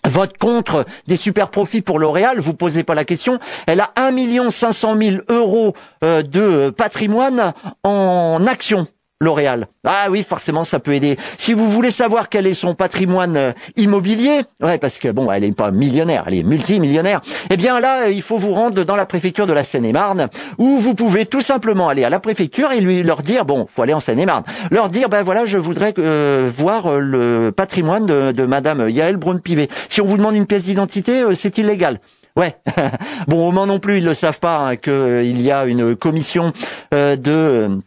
vote 0.08 0.36
contre 0.38 0.84
des 1.06 1.16
super 1.16 1.48
profits 1.50 1.82
pour 1.82 1.98
L'Oréal, 1.98 2.40
vous 2.40 2.54
posez 2.54 2.82
pas 2.82 2.94
la 2.94 3.04
question. 3.04 3.38
Elle 3.66 3.80
a 3.80 3.92
1 3.96 4.50
500 4.50 4.96
000 5.00 5.16
euros 5.28 5.74
euh, 6.04 6.22
de 6.22 6.70
patrimoine 6.70 7.52
en 7.84 8.44
actions. 8.46 8.86
L'Oréal. 9.22 9.68
Ah 9.86 10.08
oui, 10.10 10.24
forcément, 10.28 10.64
ça 10.64 10.80
peut 10.80 10.94
aider. 10.94 11.16
Si 11.38 11.52
vous 11.52 11.68
voulez 11.68 11.92
savoir 11.92 12.28
quel 12.28 12.44
est 12.44 12.54
son 12.54 12.74
patrimoine 12.74 13.36
euh, 13.36 13.52
immobilier, 13.76 14.40
ouais, 14.60 14.78
parce 14.78 14.98
que 14.98 15.06
bon, 15.12 15.30
elle 15.30 15.44
est 15.44 15.52
pas 15.52 15.70
millionnaire, 15.70 16.24
elle 16.26 16.34
est 16.34 16.42
multimillionnaire. 16.42 17.20
Eh 17.48 17.56
bien 17.56 17.78
là, 17.78 18.08
il 18.08 18.20
faut 18.20 18.36
vous 18.36 18.52
rendre 18.52 18.82
dans 18.82 18.96
la 18.96 19.06
préfecture 19.06 19.46
de 19.46 19.52
la 19.52 19.62
Seine-et-Marne, 19.62 20.28
où 20.58 20.78
vous 20.80 20.96
pouvez 20.96 21.24
tout 21.24 21.40
simplement 21.40 21.88
aller 21.88 22.02
à 22.02 22.10
la 22.10 22.18
préfecture 22.18 22.72
et 22.72 22.80
lui 22.80 23.04
leur 23.04 23.22
dire, 23.22 23.44
bon, 23.44 23.68
faut 23.72 23.82
aller 23.82 23.94
en 23.94 24.00
Seine-et-Marne, 24.00 24.42
leur 24.72 24.90
dire, 24.90 25.08
ben 25.08 25.22
voilà, 25.22 25.46
je 25.46 25.56
voudrais 25.56 25.94
euh, 26.00 26.50
voir 26.52 26.86
euh, 26.86 26.98
le 26.98 27.52
patrimoine 27.52 28.06
de, 28.06 28.32
de 28.32 28.44
Madame 28.44 28.90
Yael 28.90 29.18
Braun-Pivet. 29.18 29.68
Si 29.88 30.00
on 30.00 30.04
vous 30.04 30.16
demande 30.16 30.34
une 30.34 30.46
pièce 30.46 30.64
d'identité, 30.64 31.22
c'est 31.36 31.58
illégal. 31.58 32.00
Ouais. 32.34 32.56
bon, 33.28 33.46
au 33.48 33.52
moins 33.52 33.66
non 33.66 33.78
plus, 33.78 33.98
ils 33.98 34.04
le 34.04 34.14
savent 34.14 34.40
pas 34.40 34.66
hein, 34.66 34.74
qu'il 34.74 35.40
y 35.40 35.52
a 35.52 35.66
une 35.66 35.94
commission 35.94 36.52
de 36.90 37.78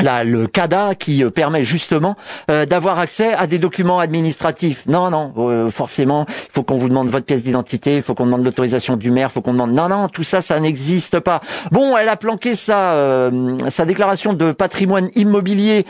Là, 0.00 0.22
le 0.22 0.46
CADA 0.46 0.94
qui 0.94 1.24
euh, 1.24 1.30
permet 1.30 1.64
justement 1.64 2.14
euh, 2.50 2.66
d'avoir 2.66 3.00
accès 3.00 3.34
à 3.34 3.48
des 3.48 3.58
documents 3.58 3.98
administratifs. 3.98 4.84
Non, 4.86 5.10
non, 5.10 5.32
euh, 5.38 5.70
forcément, 5.70 6.24
il 6.28 6.52
faut 6.52 6.62
qu'on 6.62 6.76
vous 6.76 6.88
demande 6.88 7.08
votre 7.08 7.26
pièce 7.26 7.42
d'identité, 7.42 7.96
il 7.96 8.02
faut 8.02 8.14
qu'on 8.14 8.26
demande 8.26 8.44
l'autorisation 8.44 8.96
du 8.96 9.10
maire, 9.10 9.28
il 9.30 9.34
faut 9.34 9.40
qu'on 9.40 9.54
demande. 9.54 9.72
Non, 9.72 9.88
non, 9.88 10.08
tout 10.08 10.22
ça, 10.22 10.40
ça 10.40 10.60
n'existe 10.60 11.18
pas. 11.18 11.40
Bon, 11.72 11.96
elle 11.96 12.08
a 12.08 12.16
planqué 12.16 12.54
sa 12.54 13.28
sa 13.68 13.84
déclaration 13.84 14.32
de 14.32 14.52
patrimoine 14.52 15.08
immobilier 15.14 15.84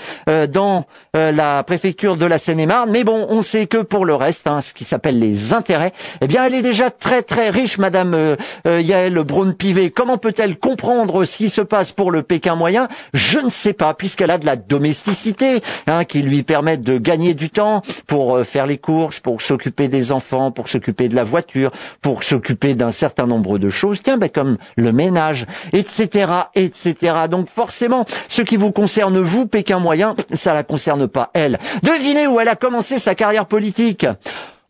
dans 0.49 0.85
la 1.15 1.63
préfecture 1.63 2.17
de 2.17 2.27
la 2.27 2.39
Seine-et-Marne, 2.39 2.91
mais 2.91 3.05
bon, 3.05 3.27
on 3.29 3.43
sait 3.43 3.67
que 3.67 3.79
pour 3.79 4.05
le 4.05 4.15
reste, 4.15 4.47
hein, 4.47 4.61
ce 4.61 4.73
qui 4.73 4.85
s'appelle 4.85 5.19
les 5.19 5.53
intérêts, 5.53 5.93
eh 6.21 6.27
bien, 6.27 6.45
elle 6.45 6.55
est 6.55 6.63
déjà 6.63 6.91
très 6.91 7.23
très 7.23 7.51
riche, 7.51 7.79
Madame 7.79 8.37
Yael 8.67 9.15
Braun-Pivet. 9.15 9.91
Comment 9.91 10.19
peut-elle 10.19 10.59
comprendre 10.59 11.25
ce 11.25 11.37
qui 11.37 11.51
se 11.51 11.61
passe 11.61 11.91
pour 11.91 12.11
le 12.11 12.23
Pékin 12.23 12.55
moyen? 12.55 12.89
Je 13.13 13.39
ne 13.39 13.51
sais 13.51 13.73
pas 13.73 13.95
puisqu'elle 13.99 14.31
a 14.31 14.39
de 14.39 14.47
la 14.47 14.57
domesticité, 14.57 15.61
hein, 15.87 16.05
qui 16.05 16.23
lui 16.23 16.43
permettent 16.43 16.83
de 16.83 16.99
gagner 16.99 17.35
du 17.35 17.51
temps 17.51 17.83
pour 18.07 18.37
euh, 18.37 18.45
faire 18.45 18.67
les 18.67 18.79
courses, 18.79 19.21
pour 19.21 19.43
s'occuper 19.43 19.89
des 19.89 20.13
enfants, 20.13 20.51
pour 20.51 20.69
s'occuper 20.69 21.09
de 21.09 21.17
la 21.17 21.25
voiture, 21.25 21.71
pour 22.01 22.23
s'occuper 22.23 22.75
d'un 22.75 22.93
certain 22.93 23.27
nombre 23.27 23.59
de 23.59 23.69
choses, 23.69 24.01
tiens, 24.03 24.17
ben, 24.17 24.31
comme 24.31 24.57
le 24.77 24.93
ménage, 24.93 25.47
etc., 25.73 26.31
etc. 26.55 27.15
Donc 27.31 27.49
forcément, 27.49 28.07
ce 28.29 28.43
qui 28.43 28.57
vous 28.57 28.73
concerne 28.73 29.19
vous, 29.19 29.47
Pékin 29.47 29.79
moyen, 29.79 30.15
ça 30.33 30.55
la 30.55 30.63
concerne 30.63 31.09
pas 31.09 31.31
elle. 31.35 31.59
Devinez 31.83 32.27
où 32.27 32.41
elle 32.41 32.49
a 32.49 32.57
commencé 32.57 32.99
sa 32.99 33.15
carrière 33.15 33.47
politique? 33.47 34.07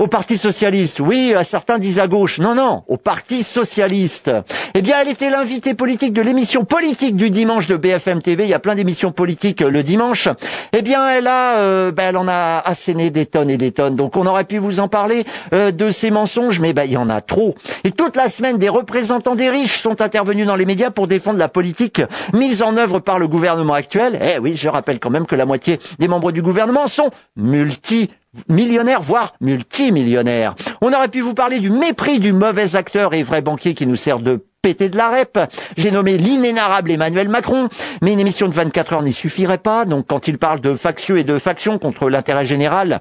Au 0.00 0.07
Parti 0.07 0.37
socialiste. 0.37 1.00
Oui, 1.00 1.35
certains 1.43 1.78
disent 1.78 1.99
à 1.99 2.07
gauche. 2.07 2.38
Non, 2.38 2.55
non, 2.55 2.85
au 2.87 2.97
Parti 2.97 3.43
socialiste. 3.43 4.31
Eh 4.75 4.81
bien, 4.81 5.00
elle 5.00 5.09
était 5.09 5.28
l'invitée 5.28 5.75
politique 5.75 6.12
de 6.12 6.23
l'émission 6.23 6.64
politique 6.64 7.17
du 7.17 7.31
dimanche 7.31 7.67
de 7.67 7.76
BFM 7.76 8.23
TV. 8.23 8.45
Il 8.45 8.50
y 8.50 8.55
a 8.55 8.61
plein 8.61 8.76
d'émissions 8.76 9.11
politiques 9.11 9.61
euh, 9.61 9.71
le 9.71 9.83
dimanche. 9.83 10.28
Eh 10.73 10.83
bien, 10.83 11.11
elle 11.11 11.26
a, 11.26 11.57
euh, 11.57 11.90
ben, 11.90 12.11
elle 12.11 12.17
en 12.17 12.28
a 12.28 12.62
asséné 12.64 13.11
des 13.11 13.26
tonnes 13.26 13.50
et 13.50 13.57
des 13.57 13.73
tonnes. 13.73 13.97
Donc, 13.97 14.17
on 14.17 14.25
aurait 14.26 14.45
pu 14.45 14.59
vous 14.59 14.78
en 14.78 14.87
parler 14.87 15.25
euh, 15.52 15.73
de 15.73 15.90
ces 15.90 16.12
mensonges, 16.12 16.61
mais 16.61 16.73
ben, 16.73 16.85
il 16.85 16.93
y 16.93 16.97
en 16.97 17.11
a 17.11 17.21
trop. 17.21 17.57
Et 17.83 17.90
toute 17.90 18.14
la 18.14 18.28
semaine, 18.28 18.57
des 18.57 18.69
représentants 18.69 19.35
des 19.35 19.50
riches 19.50 19.83
sont 19.83 20.00
intervenus 20.00 20.47
dans 20.47 20.55
les 20.55 20.67
médias 20.67 20.90
pour 20.90 21.09
défendre 21.09 21.40
la 21.40 21.49
politique 21.49 22.02
mise 22.35 22.62
en 22.62 22.76
œuvre 22.76 23.00
par 23.00 23.19
le 23.19 23.26
gouvernement 23.26 23.75
actuel. 23.75 24.17
Eh 24.23 24.38
oui, 24.38 24.55
je 24.55 24.69
rappelle 24.69 25.00
quand 25.00 25.11
même 25.11 25.26
que 25.26 25.35
la 25.35 25.45
moitié 25.45 25.81
des 25.99 26.07
membres 26.07 26.31
du 26.31 26.40
gouvernement 26.40 26.87
sont 26.87 27.11
multi 27.37 28.11
millionnaire, 28.49 29.02
voire 29.02 29.35
multimillionnaire. 29.40 30.54
On 30.80 30.92
aurait 30.92 31.08
pu 31.08 31.20
vous 31.20 31.35
parler 31.35 31.61
du 31.61 31.70
mépris 31.70 32.20
du 32.20 32.32
mauvais 32.32 32.76
acteur 32.76 33.14
et 33.14 33.23
vrai 33.23 33.42
banquier 33.42 33.75
qui 33.75 33.87
nous 33.87 33.97
sert 33.97 34.20
de 34.20 34.44
péter 34.62 34.88
de 34.88 34.97
la 34.97 35.11
rep. 35.11 35.38
J'ai 35.76 35.90
nommé 35.90 36.18
l'inénarrable 36.18 36.90
Emmanuel 36.90 37.28
Macron, 37.28 37.68
mais 38.02 38.12
une 38.12 38.20
émission 38.20 38.49
de 38.49 38.54
24 38.54 38.92
heures 38.92 39.02
n'y 39.02 39.12
suffirait 39.12 39.58
pas. 39.58 39.85
Donc 39.85 40.06
quand 40.08 40.28
il 40.28 40.38
parle 40.38 40.61
de 40.61 40.75
factieux 40.75 41.18
et 41.18 41.25
de 41.25 41.38
factions 41.38 41.78
contre 41.78 42.11
l'intérêt 42.11 42.47
général, 42.47 43.00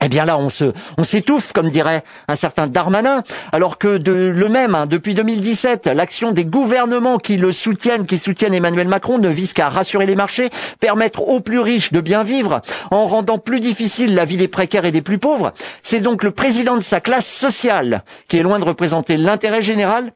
eh 0.00 0.08
bien 0.08 0.24
là, 0.24 0.38
on 0.38 0.48
se, 0.48 0.72
on 0.96 1.04
s'étouffe, 1.04 1.52
comme 1.52 1.70
dirait 1.70 2.04
un 2.28 2.36
certain 2.36 2.68
Darmanin, 2.68 3.22
alors 3.52 3.78
que 3.78 3.98
de, 3.98 4.12
le 4.12 4.48
même, 4.48 4.74
hein, 4.74 4.86
depuis 4.86 5.14
2017, 5.14 5.88
l'action 5.88 6.30
des 6.30 6.44
gouvernements 6.44 7.18
qui 7.18 7.36
le 7.36 7.50
soutiennent, 7.50 8.06
qui 8.06 8.18
soutiennent 8.18 8.54
Emmanuel 8.54 8.86
Macron, 8.86 9.18
ne 9.18 9.28
vise 9.28 9.52
qu'à 9.52 9.68
rassurer 9.68 10.06
les 10.06 10.14
marchés, 10.14 10.50
permettre 10.78 11.22
aux 11.22 11.40
plus 11.40 11.58
riches 11.58 11.92
de 11.92 12.00
bien 12.00 12.22
vivre, 12.22 12.62
en 12.92 13.06
rendant 13.08 13.38
plus 13.38 13.58
difficile 13.58 14.14
la 14.14 14.24
vie 14.24 14.36
des 14.36 14.48
précaires 14.48 14.84
et 14.84 14.92
des 14.92 15.02
plus 15.02 15.18
pauvres. 15.18 15.52
C'est 15.82 16.00
donc 16.00 16.22
le 16.22 16.30
président 16.30 16.76
de 16.76 16.82
sa 16.82 17.00
classe 17.00 17.26
sociale 17.26 18.04
qui 18.28 18.38
est 18.38 18.42
loin 18.42 18.60
de 18.60 18.64
représenter 18.64 19.16
l'intérêt 19.16 19.62
général, 19.62 20.12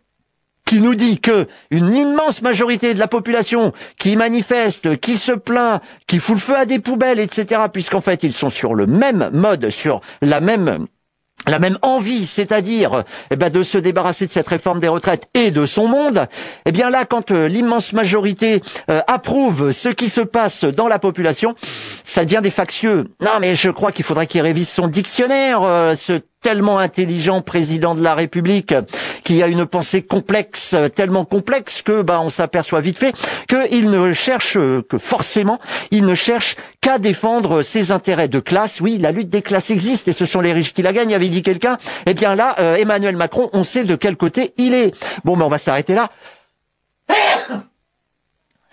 qui 0.73 0.81
nous 0.81 0.95
dit 0.95 1.21
que 1.21 1.49
une 1.71 1.95
immense 1.95 2.41
majorité 2.41 2.95
de 2.95 2.99
la 2.99 3.07
population 3.07 3.75
qui 3.99 4.17
manifeste, 4.17 4.99
qui 5.01 5.19
se 5.19 5.33
plaint, 5.33 5.83
qui 6.07 6.19
fout 6.19 6.37
le 6.37 6.41
feu 6.41 6.57
à 6.57 6.65
des 6.65 6.79
poubelles, 6.79 7.21
etc., 7.21 7.65
puisqu'en 7.71 8.01
fait 8.01 8.23
ils 8.23 8.33
sont 8.33 8.49
sur 8.49 8.75
le 8.75 8.87
même 8.87 9.29
mode, 9.35 9.69
sur 9.69 10.01
la 10.23 10.41
même 10.41 10.87
la 11.47 11.59
même 11.59 11.77
envie, 11.83 12.25
c'est-à-dire 12.25 13.05
eh 13.31 13.37
ben, 13.37 13.51
de 13.51 13.63
se 13.63 13.77
débarrasser 13.77 14.27
de 14.27 14.33
cette 14.33 14.49
réforme 14.49 14.81
des 14.81 14.89
retraites 14.89 15.29
et 15.35 15.51
de 15.51 15.67
son 15.67 15.89
monde, 15.89 16.27
eh 16.65 16.73
bien 16.73 16.89
là, 16.89 17.05
quand 17.05 17.33
euh, 17.33 17.49
l'immense 17.49 17.93
majorité 17.93 18.63
euh, 18.91 19.01
approuve 19.09 19.73
ce 19.73 19.91
qui 19.91 20.09
se 20.09 20.23
passe 20.23 20.65
dans 20.65 20.89
la 20.89 20.99
population, 20.99 21.55
ça 22.05 22.25
devient 22.25 22.41
des 22.43 22.51
factieux. 22.51 23.09
Non, 23.21 23.41
mais 23.41 23.57
je 23.57 23.69
crois 23.69 23.93
qu'il 23.93 24.07
faudrait 24.07 24.27
qu'il 24.27 24.41
révise 24.41 24.71
son 24.71 24.87
dictionnaire, 24.87 25.61
euh, 25.65 25.95
ce 25.95 26.21
tellement 26.43 26.79
intelligent 26.79 27.41
président 27.41 27.95
de 27.95 28.03
la 28.03 28.15
République 28.15 28.75
qui 29.25 29.43
a 29.43 29.47
une 29.47 29.65
pensée 29.65 30.03
complexe, 30.03 30.75
tellement 30.95 31.25
complexe 31.25 31.83
que 31.83 32.03
bah 32.03 32.21
on 32.21 32.31
s'aperçoit 32.31 32.81
vite 32.81 32.99
fait 32.99 33.15
qu'il 33.49 33.91
ne 33.91 34.13
cherche 34.13 34.55
que 34.55 34.99
forcément, 34.99 35.61
il 35.91 36.05
ne 36.05 36.15
cherche 36.15 36.57
qu'à 36.81 36.99
défendre 36.99 37.63
ses 37.63 37.93
intérêts 37.93 38.29
de 38.29 38.41
classe. 38.41 38.81
Oui, 38.81 38.99
la 38.99 39.13
lutte 39.13 39.29
des 39.29 39.43
classes 39.43 39.71
existe 39.71 40.09
et 40.09 40.13
ce 40.13 40.27
sont 40.27 40.41
les 40.41 40.53
riches 40.53 40.75
qui 40.75 40.83
la 40.83 40.93
gagnent, 40.93 41.15
avait 41.15 41.29
dit 41.29 41.43
quelqu'un. 41.43 41.79
Eh 42.07 42.15
bien 42.15 42.35
là, 42.35 42.57
euh, 42.59 42.77
Emmanuel 42.77 43.17
Macron, 43.17 43.49
on 43.53 43.65
sait 43.65 43.85
de 43.85 43.95
quel 43.95 44.17
côté 44.17 44.53
il 44.57 44.75
est. 44.75 44.93
Bon, 45.25 45.37
mais 45.37 45.45
on 45.45 45.49
va 45.49 45.59
s'arrêter 45.59 45.95
là. 45.95 46.11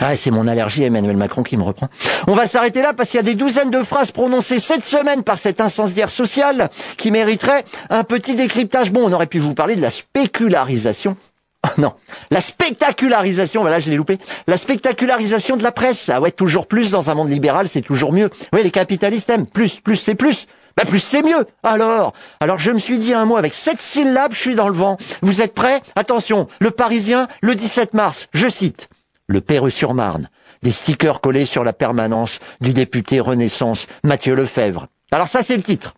Ah, 0.01 0.15
c'est 0.15 0.31
mon 0.31 0.47
allergie 0.47 0.83
Emmanuel 0.83 1.17
Macron 1.17 1.43
qui 1.43 1.57
me 1.57 1.63
reprend. 1.63 1.89
On 2.27 2.33
va 2.33 2.47
s'arrêter 2.47 2.81
là 2.81 2.93
parce 2.93 3.09
qu'il 3.09 3.17
y 3.17 3.19
a 3.19 3.23
des 3.23 3.35
douzaines 3.35 3.69
de 3.69 3.83
phrases 3.83 4.11
prononcées 4.11 4.59
cette 4.59 4.85
semaine 4.85 5.23
par 5.23 5.39
cet 5.39 5.59
incendiaire 5.59 6.09
social 6.09 6.69
qui 6.95 7.11
mériterait 7.11 7.65
un 7.89 8.05
petit 8.05 8.35
décryptage. 8.35 8.91
Bon, 8.91 9.09
on 9.09 9.11
aurait 9.11 9.27
pu 9.27 9.39
vous 9.39 9.53
parler 9.53 9.75
de 9.75 9.81
la 9.81 9.89
spécularisation. 9.89 11.17
Oh 11.67 11.81
non, 11.81 11.91
la 12.31 12.39
spectacularisation, 12.39 13.59
voilà, 13.59 13.81
je 13.81 13.89
l'ai 13.89 13.97
loupé. 13.97 14.17
La 14.47 14.57
spectacularisation 14.57 15.57
de 15.57 15.63
la 15.63 15.73
presse. 15.73 16.07
Ah 16.07 16.21
ouais, 16.21 16.31
toujours 16.31 16.67
plus 16.67 16.89
dans 16.89 17.09
un 17.09 17.15
monde 17.15 17.29
libéral, 17.29 17.67
c'est 17.67 17.81
toujours 17.81 18.13
mieux. 18.13 18.29
Oui, 18.53 18.63
les 18.63 18.71
capitalistes 18.71 19.29
aiment. 19.29 19.45
Plus, 19.45 19.81
plus, 19.81 19.97
c'est 19.97 20.15
plus. 20.15 20.47
Ben 20.77 20.85
plus 20.85 21.01
c'est 21.01 21.21
mieux. 21.21 21.45
Alors, 21.63 22.13
alors 22.39 22.59
je 22.59 22.71
me 22.71 22.79
suis 22.79 22.97
dit 22.97 23.13
un 23.13 23.25
mot 23.25 23.35
avec 23.35 23.53
sept 23.53 23.81
syllabes, 23.81 24.31
je 24.33 24.39
suis 24.39 24.55
dans 24.55 24.69
le 24.69 24.73
vent. 24.73 24.95
Vous 25.21 25.41
êtes 25.41 25.53
prêts? 25.53 25.81
Attention, 25.97 26.47
le 26.61 26.71
Parisien, 26.71 27.27
le 27.41 27.55
17 27.55 27.93
mars, 27.93 28.27
je 28.33 28.47
cite 28.47 28.87
le 29.29 29.39
Perreux-sur-Marne, 29.39 30.29
des 30.63 30.71
stickers 30.71 31.21
collés 31.21 31.45
sur 31.45 31.63
la 31.63 31.71
permanence 31.71 32.39
du 32.59 32.73
député 32.73 33.21
Renaissance 33.21 33.87
Mathieu 34.03 34.35
Lefebvre. 34.35 34.87
Alors 35.11 35.27
ça, 35.27 35.43
c'est 35.43 35.55
le 35.55 35.63
titre. 35.63 35.93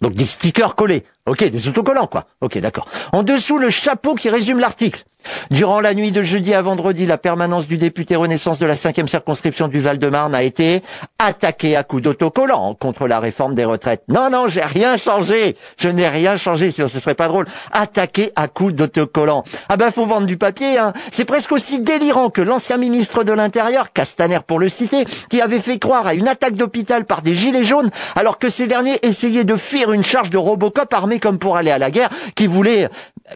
Donc 0.00 0.14
des 0.14 0.26
stickers 0.26 0.76
collés. 0.76 1.04
Ok, 1.26 1.44
des 1.44 1.68
autocollants, 1.68 2.06
quoi. 2.06 2.26
Ok, 2.40 2.56
d'accord. 2.58 2.88
En 3.12 3.22
dessous, 3.22 3.58
le 3.58 3.68
chapeau 3.68 4.14
qui 4.14 4.30
résume 4.30 4.58
l'article. 4.58 5.04
Durant 5.50 5.80
la 5.80 5.94
nuit 5.94 6.12
de 6.12 6.22
jeudi 6.22 6.54
à 6.54 6.62
vendredi, 6.62 7.06
la 7.06 7.18
permanence 7.18 7.66
du 7.66 7.76
député 7.76 8.16
Renaissance 8.16 8.58
de 8.58 8.66
la 8.66 8.76
cinquième 8.76 9.08
circonscription 9.08 9.68
du 9.68 9.80
Val-de-Marne 9.80 10.34
a 10.34 10.42
été 10.42 10.82
attaquée 11.18 11.76
à 11.76 11.82
coups 11.82 12.02
d'autocollants 12.02 12.74
contre 12.74 13.06
la 13.06 13.20
réforme 13.20 13.54
des 13.54 13.64
retraites. 13.64 14.02
Non, 14.08 14.30
non, 14.30 14.48
j'ai 14.48 14.62
rien 14.62 14.96
changé. 14.96 15.56
Je 15.76 15.88
n'ai 15.88 16.08
rien 16.08 16.36
changé, 16.36 16.70
sinon 16.70 16.88
ce 16.88 17.00
serait 17.00 17.14
pas 17.14 17.28
drôle. 17.28 17.46
Attaqué 17.72 18.30
à 18.36 18.48
coups 18.48 18.74
d'autocollants. 18.74 19.44
Ah 19.68 19.76
ben, 19.76 19.90
faut 19.90 20.06
vendre 20.06 20.26
du 20.26 20.36
papier, 20.36 20.78
hein. 20.78 20.92
C'est 21.12 21.24
presque 21.24 21.52
aussi 21.52 21.80
délirant 21.80 22.30
que 22.30 22.40
l'ancien 22.40 22.76
ministre 22.76 23.24
de 23.24 23.32
l'Intérieur, 23.32 23.92
Castaner 23.92 24.40
pour 24.46 24.58
le 24.58 24.68
citer, 24.68 25.04
qui 25.28 25.40
avait 25.40 25.60
fait 25.60 25.78
croire 25.78 26.06
à 26.06 26.14
une 26.14 26.28
attaque 26.28 26.56
d'hôpital 26.56 27.04
par 27.04 27.22
des 27.22 27.34
gilets 27.34 27.64
jaunes, 27.64 27.90
alors 28.16 28.38
que 28.38 28.48
ces 28.48 28.66
derniers 28.66 28.98
essayaient 29.02 29.44
de 29.44 29.56
fuir 29.56 29.92
une 29.92 30.04
charge 30.04 30.30
de 30.30 30.38
Robocop 30.38 30.92
armé 30.92 31.18
comme 31.18 31.38
pour 31.38 31.56
aller 31.56 31.70
à 31.70 31.78
la 31.78 31.90
guerre, 31.90 32.10
qui 32.34 32.46
voulait, 32.46 32.88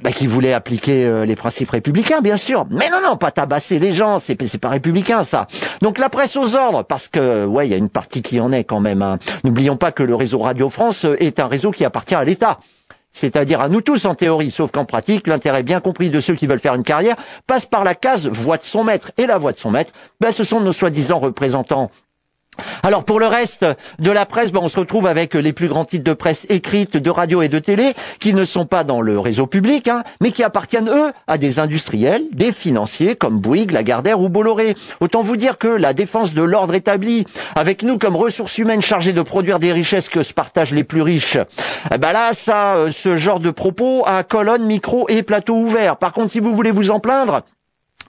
bah, 0.03 0.13
qui 0.13 0.27
voulait 0.27 0.53
appliquer 0.53 1.05
euh, 1.05 1.25
les 1.25 1.37
principes 1.37 1.74
républicains, 1.75 2.21
bien 2.21 2.37
sûr. 2.37 2.67
Mais 2.71 2.89
non, 2.89 3.01
non, 3.03 3.17
pas 3.17 3.31
tabasser 3.31 3.79
les 3.79 3.93
gens, 3.93 4.19
c'est 4.19 4.41
c'est 4.47 4.59
pas 4.59 4.69
républicain 4.69 5.25
ça. 5.25 5.47
Donc 5.83 5.99
la 5.99 6.09
presse 6.09 6.37
aux 6.37 6.55
ordres, 6.55 6.85
parce 6.85 7.09
que 7.09 7.45
ouais, 7.45 7.67
il 7.67 7.71
y 7.71 7.75
a 7.75 7.77
une 7.77 7.89
partie 7.89 8.23
qui 8.23 8.41
en 8.41 8.53
est 8.53 8.65
quand 8.65 8.81
même. 8.81 9.03
Hein. 9.03 9.19
N'oublions 9.43 9.77
pas 9.77 9.93
que 9.93 10.03
le 10.03 10.15
réseau 10.15 10.39
Radio 10.39 10.71
France 10.71 11.05
euh, 11.05 11.17
est 11.23 11.41
un 11.41 11.47
réseau 11.47 11.71
qui 11.71 11.85
appartient 11.85 12.15
à 12.15 12.25
l'État 12.25 12.59
c'est-à-dire 13.17 13.61
à 13.61 13.69
nous 13.69 13.81
tous 13.81 14.05
en 14.05 14.15
théorie, 14.15 14.51
sauf 14.51 14.73
qu'en 14.73 14.85
pratique, 14.85 15.29
l'intérêt 15.29 15.63
bien 15.63 15.81
compris 15.81 16.11
de 16.11 16.21
ceux 16.21 16.35
qui 16.35 16.49
veulent 16.49 16.59
faire 16.59 16.75
une 16.75 16.83
carrière 16.83 17.15
passe 17.47 17.65
par 17.65 17.85
la 17.85 17.95
case 17.95 18.27
voix 18.27 18.57
de 18.57 18.65
son 18.65 18.83
maître. 18.83 19.13
Et 19.17 19.27
la 19.27 19.39
voix 19.39 19.53
de 19.53 19.57
son 19.57 19.71
maître, 19.71 19.93
ben, 20.21 20.33
ce 20.33 20.43
sont 20.43 20.61
nos 20.61 20.73
soi-disant 20.73 21.21
représentants 21.21 21.93
alors 22.83 23.05
pour 23.05 23.21
le 23.21 23.27
reste 23.27 23.67
de 23.99 24.11
la 24.11 24.27
presse, 24.27 24.53
ben, 24.53 24.61
on 24.63 24.69
se 24.69 24.79
retrouve 24.79 25.07
avec 25.07 25.35
les 25.35 25.53
plus 25.53 25.69
grands 25.69 25.85
titres 25.85 26.05
de 26.05 26.13
presse 26.13 26.47
écrite, 26.49 26.97
de 26.97 27.11
radio 27.11 27.43
et 27.43 27.49
de 27.49 27.59
télé, 27.59 27.95
qui 28.21 28.35
ne 28.35 28.45
sont 28.45 28.67
pas 28.67 28.85
dans 28.85 29.01
le 29.01 29.19
réseau 29.19 29.47
public, 29.47 29.89
hein, 29.89 30.03
mais 30.21 30.31
qui 30.31 30.43
appartiennent 30.43 30.89
eux 30.89 31.13
à 31.27 31.39
des 31.39 31.59
industriels, 31.59 32.25
des 32.33 32.53
financiers 32.53 33.17
comme 33.17 33.39
Bouygues, 33.39 33.73
Lagardère 33.73 34.21
ou 34.21 34.29
Bolloré. 34.29 34.75
Autant 35.01 35.23
vous 35.23 35.37
dire 35.37 35.59
que 35.59 35.69
la 35.69 35.93
défense 35.93 36.35
de 36.35 36.43
l'ordre 36.43 36.75
établi, 36.75 37.25
avec 37.55 37.83
nous 37.83 37.99
comme 37.99 38.17
ressources 38.17 38.59
humaines 38.59 38.83
chargées 38.83 39.13
de 39.13 39.23
produire 39.23 39.59
des 39.59 39.73
richesses 39.73 40.09
que 40.09 40.23
se 40.23 40.33
partagent 40.33 40.73
les 40.73 40.85
plus 40.85 41.03
riches, 41.03 41.39
eh 41.93 41.99
ben 41.99 42.13
là, 42.13 42.33
ça, 42.33 42.77
euh, 42.77 42.93
ce 42.93 43.17
genre 43.17 43.41
de 43.41 43.51
propos 43.51 44.05
à 44.07 44.23
colonne, 44.23 44.65
micro 44.65 45.09
et 45.09 45.23
plateau 45.23 45.57
ouvert. 45.57 45.97
Par 45.97 46.13
contre, 46.13 46.33
si 46.33 46.41
vous 46.41 46.55
voulez 46.55 46.71
vous 46.71 46.91
en 46.91 47.01
plaindre, 47.01 47.43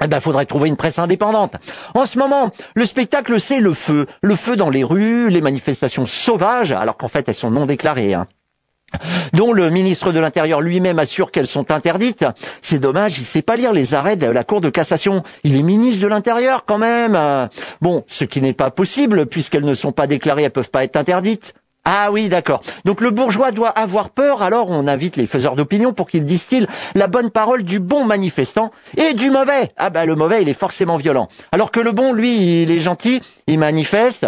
eh 0.04 0.08
ben, 0.08 0.20
faudrait 0.20 0.46
trouver 0.46 0.70
une 0.70 0.76
presse 0.76 1.00
indépendante. 1.00 1.56
En 1.94 2.06
ce 2.06 2.18
moment, 2.18 2.50
le 2.76 2.86
spectacle, 2.86 3.40
c'est 3.40 3.60
le 3.60 3.74
feu. 3.74 4.06
Le 4.22 4.36
feu 4.36 4.56
dans 4.56 4.70
les 4.70 4.84
rues, 4.84 5.30
les 5.30 5.42
manifestations 5.42 6.06
sauvages, 6.06 6.72
alors 6.72 6.98
qu'en 6.98 7.08
fait, 7.08 7.28
elles 7.30 7.36
sont 7.36 7.52
non 7.52 7.66
déclarées. 7.66 8.14
Hein 8.14 8.28
dont 9.34 9.54
le 9.54 9.70
ministre 9.70 10.12
de 10.12 10.20
l'Intérieur 10.20 10.62
lui-même 10.62 11.00
assure 11.00 11.32
qu'elles 11.32 11.48
sont 11.48 11.72
interdites. 11.72 12.26
C'est 12.62 12.80
dommage, 12.80 13.18
il 13.18 13.26
sait 13.26 13.42
pas 13.42 13.56
lire 13.56 13.74
les 13.74 13.94
arrêts 13.94 14.16
de 14.16 14.28
la 14.28 14.44
Cour 14.44 14.62
de 14.62 14.70
cassation. 14.70 15.24
Il 15.44 15.56
est 15.56 15.64
ministre 15.64 16.02
de 16.02 16.08
l'Intérieur 16.08 16.66
quand 16.66 16.78
même. 16.78 17.20
Bon, 17.82 18.04
ce 18.08 18.24
qui 18.24 18.42
n'est 18.42 18.54
pas 18.54 18.72
possible 18.72 19.26
puisqu'elles 19.26 19.66
ne 19.66 19.76
sont 19.76 19.92
pas 19.92 20.08
déclarées, 20.08 20.44
elles 20.44 20.52
peuvent 20.52 20.72
pas 20.72 20.84
être 20.84 20.98
interdites. 20.98 21.54
Ah 21.88 22.12
oui, 22.12 22.30
d'accord. 22.30 22.62
Donc 22.84 23.00
le 23.00 23.12
bourgeois 23.12 23.52
doit 23.52 23.70
avoir 23.70 24.10
peur, 24.10 24.42
alors 24.42 24.72
on 24.72 24.88
invite 24.88 25.18
les 25.18 25.28
faiseurs 25.28 25.56
d'opinion 25.56 25.94
pour 25.94 26.10
qu'ils 26.10 26.26
distillent 26.26 26.66
la 26.96 27.06
bonne 27.06 27.30
parole 27.30 27.64
du 27.64 27.80
bon 27.80 28.06
manifestant 28.06 28.72
et 28.98 29.14
du 29.14 29.30
mauvais. 29.30 29.72
Ah 29.78 29.92
ben 29.92 30.06
le 30.06 30.16
mauvais, 30.16 30.42
il 30.42 30.50
est 30.50 30.60
forcément 30.60 30.98
violent. 30.98 31.30
Alors 31.52 31.70
que 31.70 31.80
le 31.80 31.92
bon, 31.92 32.12
lui, 32.12 32.64
il 32.64 32.72
est 32.72 32.82
gentil, 32.82 33.22
il 33.46 33.60
manifeste, 33.60 34.26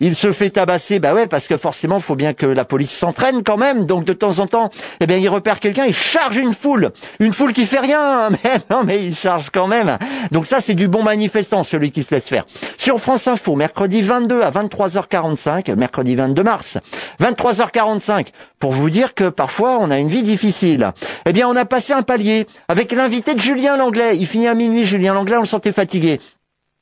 il 0.00 0.16
se 0.16 0.32
fait 0.32 0.50
tabasser, 0.50 0.98
bah 0.98 1.14
ouais, 1.14 1.28
parce 1.28 1.46
que 1.46 1.56
forcément, 1.56 2.00
faut 2.00 2.16
bien 2.16 2.34
que 2.34 2.46
la 2.46 2.64
police 2.64 2.90
s'entraîne 2.90 3.44
quand 3.44 3.56
même. 3.56 3.86
Donc 3.86 4.04
de 4.04 4.12
temps 4.12 4.40
en 4.40 4.48
temps, 4.48 4.70
eh 5.00 5.06
bien, 5.06 5.16
il 5.18 5.28
repère 5.28 5.60
quelqu'un, 5.60 5.84
il 5.86 5.94
charge 5.94 6.36
une 6.36 6.52
foule, 6.52 6.90
une 7.20 7.32
foule 7.32 7.52
qui 7.52 7.64
fait 7.64 7.78
rien, 7.78 8.28
mais 8.44 8.58
non, 8.70 8.82
mais 8.84 9.04
il 9.04 9.14
charge 9.14 9.50
quand 9.50 9.68
même. 9.68 9.96
Donc 10.32 10.46
ça, 10.46 10.60
c'est 10.60 10.74
du 10.74 10.88
bon 10.88 11.04
manifestant, 11.04 11.62
celui 11.62 11.92
qui 11.92 12.02
se 12.02 12.12
laisse 12.12 12.26
faire. 12.26 12.44
Sur 12.76 12.98
France 12.98 13.28
Info, 13.28 13.54
mercredi 13.54 14.02
22 14.02 14.42
à 14.42 14.50
23h45, 14.50 15.74
mercredi 15.76 16.16
22 16.16 16.42
mars, 16.42 16.78
23h45, 17.22 18.26
pour 18.58 18.72
vous 18.72 18.90
dire 18.90 19.14
que 19.14 19.28
parfois 19.28 19.78
on 19.80 19.92
a 19.92 19.98
une 19.98 20.08
vie 20.08 20.24
difficile. 20.24 20.90
Eh 21.24 21.32
bien, 21.32 21.48
on 21.48 21.54
a 21.54 21.64
passé 21.64 21.92
un 21.92 22.02
palier 22.02 22.48
avec 22.66 22.90
l'invité 22.90 23.34
de 23.34 23.40
Julien 23.40 23.76
Langlais. 23.76 24.16
Il 24.16 24.26
finit 24.26 24.48
à 24.48 24.54
minuit, 24.54 24.84
Julien 24.84 25.14
Langlais, 25.14 25.36
on 25.36 25.42
le 25.42 25.46
sentait 25.46 25.72
fatigué. 25.72 26.20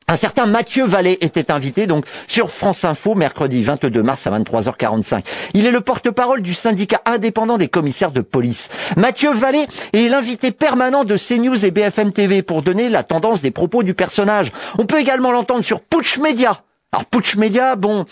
Un 0.08 0.16
certain 0.16 0.46
Mathieu 0.46 0.84
Vallée 0.84 1.18
était 1.20 1.50
invité 1.50 1.86
donc 1.86 2.04
sur 2.26 2.50
France 2.50 2.84
Info 2.84 3.14
mercredi 3.14 3.62
22 3.62 4.02
mars 4.02 4.26
à 4.26 4.30
23h45. 4.30 5.22
Il 5.54 5.66
est 5.66 5.70
le 5.70 5.80
porte-parole 5.80 6.42
du 6.42 6.54
syndicat 6.54 7.00
indépendant 7.06 7.58
des 7.58 7.68
commissaires 7.68 8.10
de 8.10 8.20
police. 8.20 8.68
Mathieu 8.96 9.32
Vallée 9.32 9.66
est 9.92 10.08
l'invité 10.08 10.50
permanent 10.50 11.04
de 11.04 11.16
CNews 11.16 11.64
et 11.64 11.70
BFM 11.70 12.12
TV 12.12 12.42
pour 12.42 12.62
donner 12.62 12.90
la 12.90 13.04
tendance 13.04 13.42
des 13.42 13.50
propos 13.50 13.82
du 13.82 13.94
personnage. 13.94 14.52
On 14.78 14.86
peut 14.86 14.98
également 14.98 15.32
l'entendre 15.32 15.64
sur 15.64 15.80
Putsch 15.80 16.18
Media. 16.18 16.62
Alors 16.92 17.06
Putsch 17.06 17.36
Media, 17.36 17.76
bon, 17.76 18.04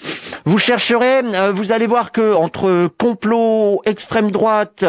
vous 0.47 0.59
chercherez, 0.59 1.23
euh, 1.35 1.53
vous 1.53 1.73
allez 1.73 1.87
voir 1.87 2.13
que 2.13 2.35
entre 2.35 2.89
complot, 2.99 3.83
extrême 3.85 4.31
droite 4.31 4.85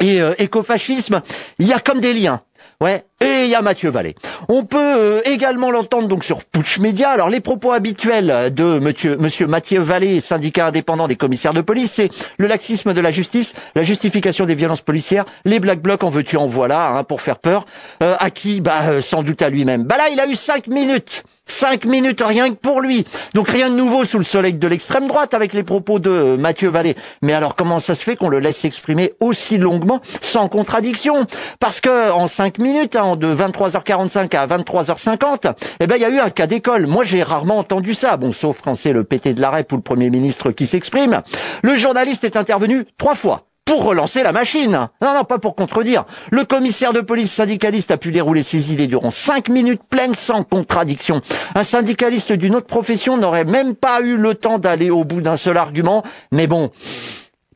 et 0.00 0.20
euh, 0.20 0.34
écofascisme, 0.38 1.22
il 1.58 1.68
y 1.68 1.72
a 1.72 1.78
comme 1.78 2.00
des 2.00 2.12
liens. 2.12 2.40
Ouais, 2.80 3.04
et 3.20 3.44
il 3.44 3.48
y 3.48 3.54
a 3.54 3.62
Mathieu 3.62 3.90
Vallée. 3.90 4.14
On 4.48 4.64
peut 4.64 4.78
euh, 4.78 5.20
également 5.24 5.70
l'entendre 5.70 6.08
donc 6.08 6.24
sur 6.24 6.44
Putsch 6.44 6.78
Média. 6.78 7.10
Alors 7.10 7.28
les 7.28 7.40
propos 7.40 7.72
habituels 7.72 8.52
de 8.52 8.78
monsieur, 8.78 9.16
monsieur 9.16 9.46
Mathieu 9.46 9.80
Vallée, 9.80 10.20
syndicat 10.20 10.66
indépendant 10.66 11.08
des 11.08 11.16
commissaires 11.16 11.54
de 11.54 11.60
police, 11.60 11.92
c'est 11.92 12.10
le 12.38 12.46
laxisme 12.46 12.92
de 12.92 13.00
la 13.00 13.10
justice, 13.10 13.54
la 13.74 13.82
justification 13.82 14.44
des 14.44 14.54
violences 14.54 14.80
policières, 14.80 15.24
les 15.44 15.60
black 15.60 15.80
blocs 15.80 16.02
en 16.02 16.10
veux-tu 16.10 16.36
en 16.36 16.46
voilà, 16.46 16.88
hein, 16.88 17.04
pour 17.04 17.20
faire 17.20 17.38
peur. 17.38 17.64
Euh, 18.02 18.16
à 18.18 18.30
qui 18.30 18.60
Bah 18.60 18.82
euh, 18.88 19.00
sans 19.00 19.22
doute 19.22 19.42
à 19.42 19.48
lui-même. 19.48 19.84
Bah 19.84 19.96
là 19.96 20.08
il 20.12 20.20
a 20.20 20.26
eu 20.26 20.36
cinq 20.36 20.66
minutes 20.66 21.24
Cinq 21.46 21.84
minutes 21.84 22.22
rien 22.24 22.50
que 22.50 22.56
pour 22.56 22.80
lui. 22.80 23.04
Donc 23.34 23.48
rien 23.48 23.68
de 23.68 23.74
nouveau 23.74 24.04
sous 24.04 24.18
le 24.18 24.24
soleil 24.24 24.54
de 24.54 24.68
l'extrême 24.68 25.06
droite 25.06 25.34
avec 25.34 25.52
les 25.52 25.62
propos 25.62 25.98
de 25.98 26.36
Mathieu 26.36 26.70
Vallée. 26.70 26.96
Mais 27.20 27.34
alors 27.34 27.54
comment 27.54 27.80
ça 27.80 27.94
se 27.94 28.02
fait 28.02 28.16
qu'on 28.16 28.30
le 28.30 28.38
laisse 28.38 28.56
s'exprimer 28.56 29.12
aussi 29.20 29.58
longuement, 29.58 30.00
sans 30.22 30.48
contradiction? 30.48 31.26
Parce 31.60 31.80
que 31.80 32.10
en 32.10 32.28
cinq 32.28 32.58
minutes, 32.58 32.96
hein, 32.96 33.16
de 33.16 33.34
23h45 33.34 34.36
à 34.36 34.46
23h50, 34.46 35.54
eh 35.80 35.86
ben 35.86 35.96
il 35.96 36.02
y 36.02 36.06
a 36.06 36.10
eu 36.10 36.18
un 36.18 36.30
cas 36.30 36.46
d'école. 36.46 36.86
Moi 36.86 37.04
j'ai 37.04 37.22
rarement 37.22 37.58
entendu 37.58 37.94
ça. 37.94 38.16
Bon, 38.16 38.32
sauf 38.32 38.62
quand 38.62 38.74
c'est 38.74 38.92
le 38.92 39.04
PT 39.04 39.34
de 39.34 39.40
la 39.40 39.50
REP 39.50 39.72
ou 39.72 39.76
le 39.76 39.82
Premier 39.82 40.08
ministre 40.10 40.50
qui 40.50 40.66
s'exprime. 40.66 41.20
Le 41.62 41.76
journaliste 41.76 42.24
est 42.24 42.36
intervenu 42.36 42.84
trois 42.96 43.14
fois 43.14 43.46
pour 43.64 43.84
relancer 43.84 44.22
la 44.22 44.32
machine. 44.32 44.88
Non, 45.00 45.14
non, 45.14 45.24
pas 45.24 45.38
pour 45.38 45.54
contredire. 45.54 46.04
Le 46.30 46.44
commissaire 46.44 46.92
de 46.92 47.00
police 47.00 47.32
syndicaliste 47.32 47.90
a 47.90 47.96
pu 47.96 48.12
dérouler 48.12 48.42
ses 48.42 48.72
idées 48.72 48.86
durant 48.86 49.10
cinq 49.10 49.48
minutes 49.48 49.82
pleines 49.88 50.14
sans 50.14 50.42
contradiction. 50.42 51.20
Un 51.54 51.64
syndicaliste 51.64 52.32
d'une 52.32 52.56
autre 52.56 52.66
profession 52.66 53.16
n'aurait 53.16 53.44
même 53.44 53.74
pas 53.74 54.00
eu 54.00 54.16
le 54.16 54.34
temps 54.34 54.58
d'aller 54.58 54.90
au 54.90 55.04
bout 55.04 55.20
d'un 55.20 55.36
seul 55.36 55.56
argument. 55.56 56.02
Mais 56.30 56.46
bon, 56.46 56.70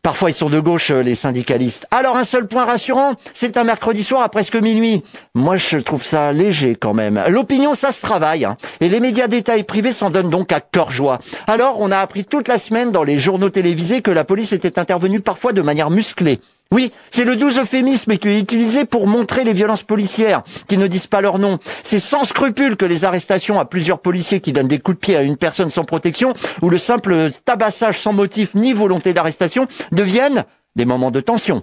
Parfois, 0.09 0.31
ils 0.31 0.35
sont 0.35 0.49
de 0.49 0.59
gauche, 0.59 0.91
euh, 0.91 1.03
les 1.03 1.15
syndicalistes. 1.15 1.87
Alors, 1.91 2.17
un 2.17 2.25
seul 2.25 2.47
point 2.47 2.65
rassurant, 2.65 3.13
c'est 3.35 3.59
un 3.59 3.65
mercredi 3.65 4.03
soir 4.03 4.23
à 4.23 4.31
presque 4.31 4.57
minuit. 4.57 5.03
Moi, 5.35 5.57
je 5.57 5.77
trouve 5.77 6.03
ça 6.03 6.33
léger 6.33 6.77
quand 6.77 6.95
même. 6.95 7.23
L'opinion, 7.29 7.75
ça 7.75 7.93
se 7.93 8.01
travaille. 8.01 8.47
Hein. 8.47 8.57
Et 8.81 8.89
les 8.89 9.01
médias 9.01 9.29
d'État 9.29 9.59
et 9.59 9.65
privés 9.65 9.93
s'en 9.93 10.09
donnent 10.09 10.31
donc 10.31 10.51
à 10.51 10.61
cœur 10.61 10.91
joie. 10.91 11.19
Alors, 11.47 11.77
on 11.79 11.91
a 11.91 11.99
appris 11.99 12.25
toute 12.25 12.49
la 12.49 12.59
semaine 12.59 12.91
dans 12.91 13.03
les 13.03 13.19
journaux 13.19 13.51
télévisés 13.51 14.01
que 14.01 14.11
la 14.11 14.25
police 14.25 14.55
était 14.55 14.79
intervenue 14.79 15.21
parfois 15.21 15.53
de 15.53 15.61
manière 15.61 15.91
musclée. 15.91 16.41
Oui, 16.71 16.93
c'est 17.11 17.25
le 17.25 17.37
doux 17.37 17.59
euphémisme 17.59 18.19
qui 18.19 18.29
est 18.29 18.39
utilisé 18.39 18.85
pour 18.85 19.07
montrer 19.07 19.43
les 19.43 19.55
violences 19.55 19.85
policières, 19.85 20.43
qui 20.69 20.77
ne 20.77 20.87
disent 20.87 21.07
pas 21.07 21.23
leur 21.23 21.39
nom. 21.39 21.59
C'est 21.83 21.99
sans 21.99 22.25
scrupule 22.25 22.77
que 22.77 22.85
les 22.85 23.07
arrestations 23.07 23.59
à 23.59 23.65
plusieurs 23.65 24.01
policiers 24.01 24.41
qui 24.41 24.53
donnent 24.53 24.69
des 24.69 24.79
coups 24.79 24.99
de 24.99 25.01
pied 25.01 25.17
à 25.17 25.23
une 25.23 25.39
personne 25.39 25.71
sans 25.71 25.85
protection, 25.85 26.35
ou 26.61 26.69
le 26.69 26.77
simple 26.77 27.31
tabassage 27.47 27.99
sans 27.99 28.13
motif 28.13 28.55
ni 28.55 28.75
volonté 28.75 29.15
d'arrestation, 29.15 29.67
deviennent 29.93 30.45
des 30.77 30.85
moments 30.85 31.11
de 31.11 31.21
tension. 31.21 31.63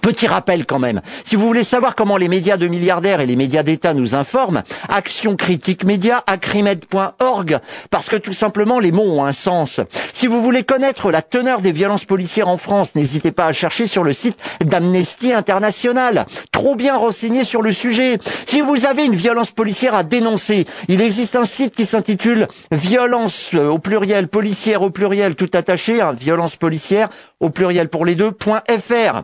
Petit 0.00 0.26
rappel 0.26 0.66
quand 0.66 0.78
même, 0.78 1.00
si 1.24 1.36
vous 1.36 1.46
voulez 1.46 1.64
savoir 1.64 1.94
comment 1.94 2.16
les 2.16 2.28
médias 2.28 2.56
de 2.56 2.66
milliardaires 2.66 3.20
et 3.20 3.26
les 3.26 3.36
médias 3.36 3.62
d'État 3.62 3.94
nous 3.94 4.14
informent, 4.14 4.62
Action 4.88 5.36
Critique 5.36 5.84
Média, 5.84 6.24
acrimed.org, 6.26 7.58
parce 7.90 8.08
que 8.08 8.16
tout 8.16 8.32
simplement 8.32 8.80
les 8.80 8.90
mots 8.90 9.02
ont 9.02 9.24
un 9.24 9.32
sens. 9.32 9.80
Si 10.12 10.26
vous 10.26 10.40
voulez 10.40 10.64
connaître 10.64 11.10
la 11.10 11.22
teneur 11.22 11.60
des 11.60 11.72
violences 11.72 12.04
policières 12.04 12.48
en 12.48 12.56
France, 12.56 12.94
n'hésitez 12.94 13.32
pas 13.32 13.46
à 13.46 13.52
chercher 13.52 13.86
sur 13.86 14.02
le 14.02 14.12
site 14.12 14.38
d'Amnesty 14.64 15.32
International, 15.32 16.26
trop 16.52 16.74
bien 16.74 16.96
renseigné 16.96 17.44
sur 17.44 17.62
le 17.62 17.72
sujet. 17.72 18.18
Si 18.46 18.60
vous 18.60 18.86
avez 18.86 19.04
une 19.04 19.14
violence 19.14 19.50
policière 19.50 19.94
à 19.94 20.04
dénoncer, 20.04 20.66
il 20.88 21.00
existe 21.00 21.36
un 21.36 21.44
site 21.46 21.76
qui 21.76 21.86
s'intitule 21.86 22.48
Violence 22.70 23.50
euh, 23.54 23.68
au 23.68 23.78
pluriel, 23.78 24.28
policière 24.28 24.82
au 24.82 24.90
pluriel, 24.90 25.34
tout 25.34 25.50
attaché, 25.54 26.00
hein, 26.00 26.12
violence 26.12 26.56
policière 26.56 27.08
au 27.40 27.50
pluriel 27.50 27.88
pour 27.88 28.04
les 28.04 28.14
deux, 28.14 28.32
.fr. 28.32 29.22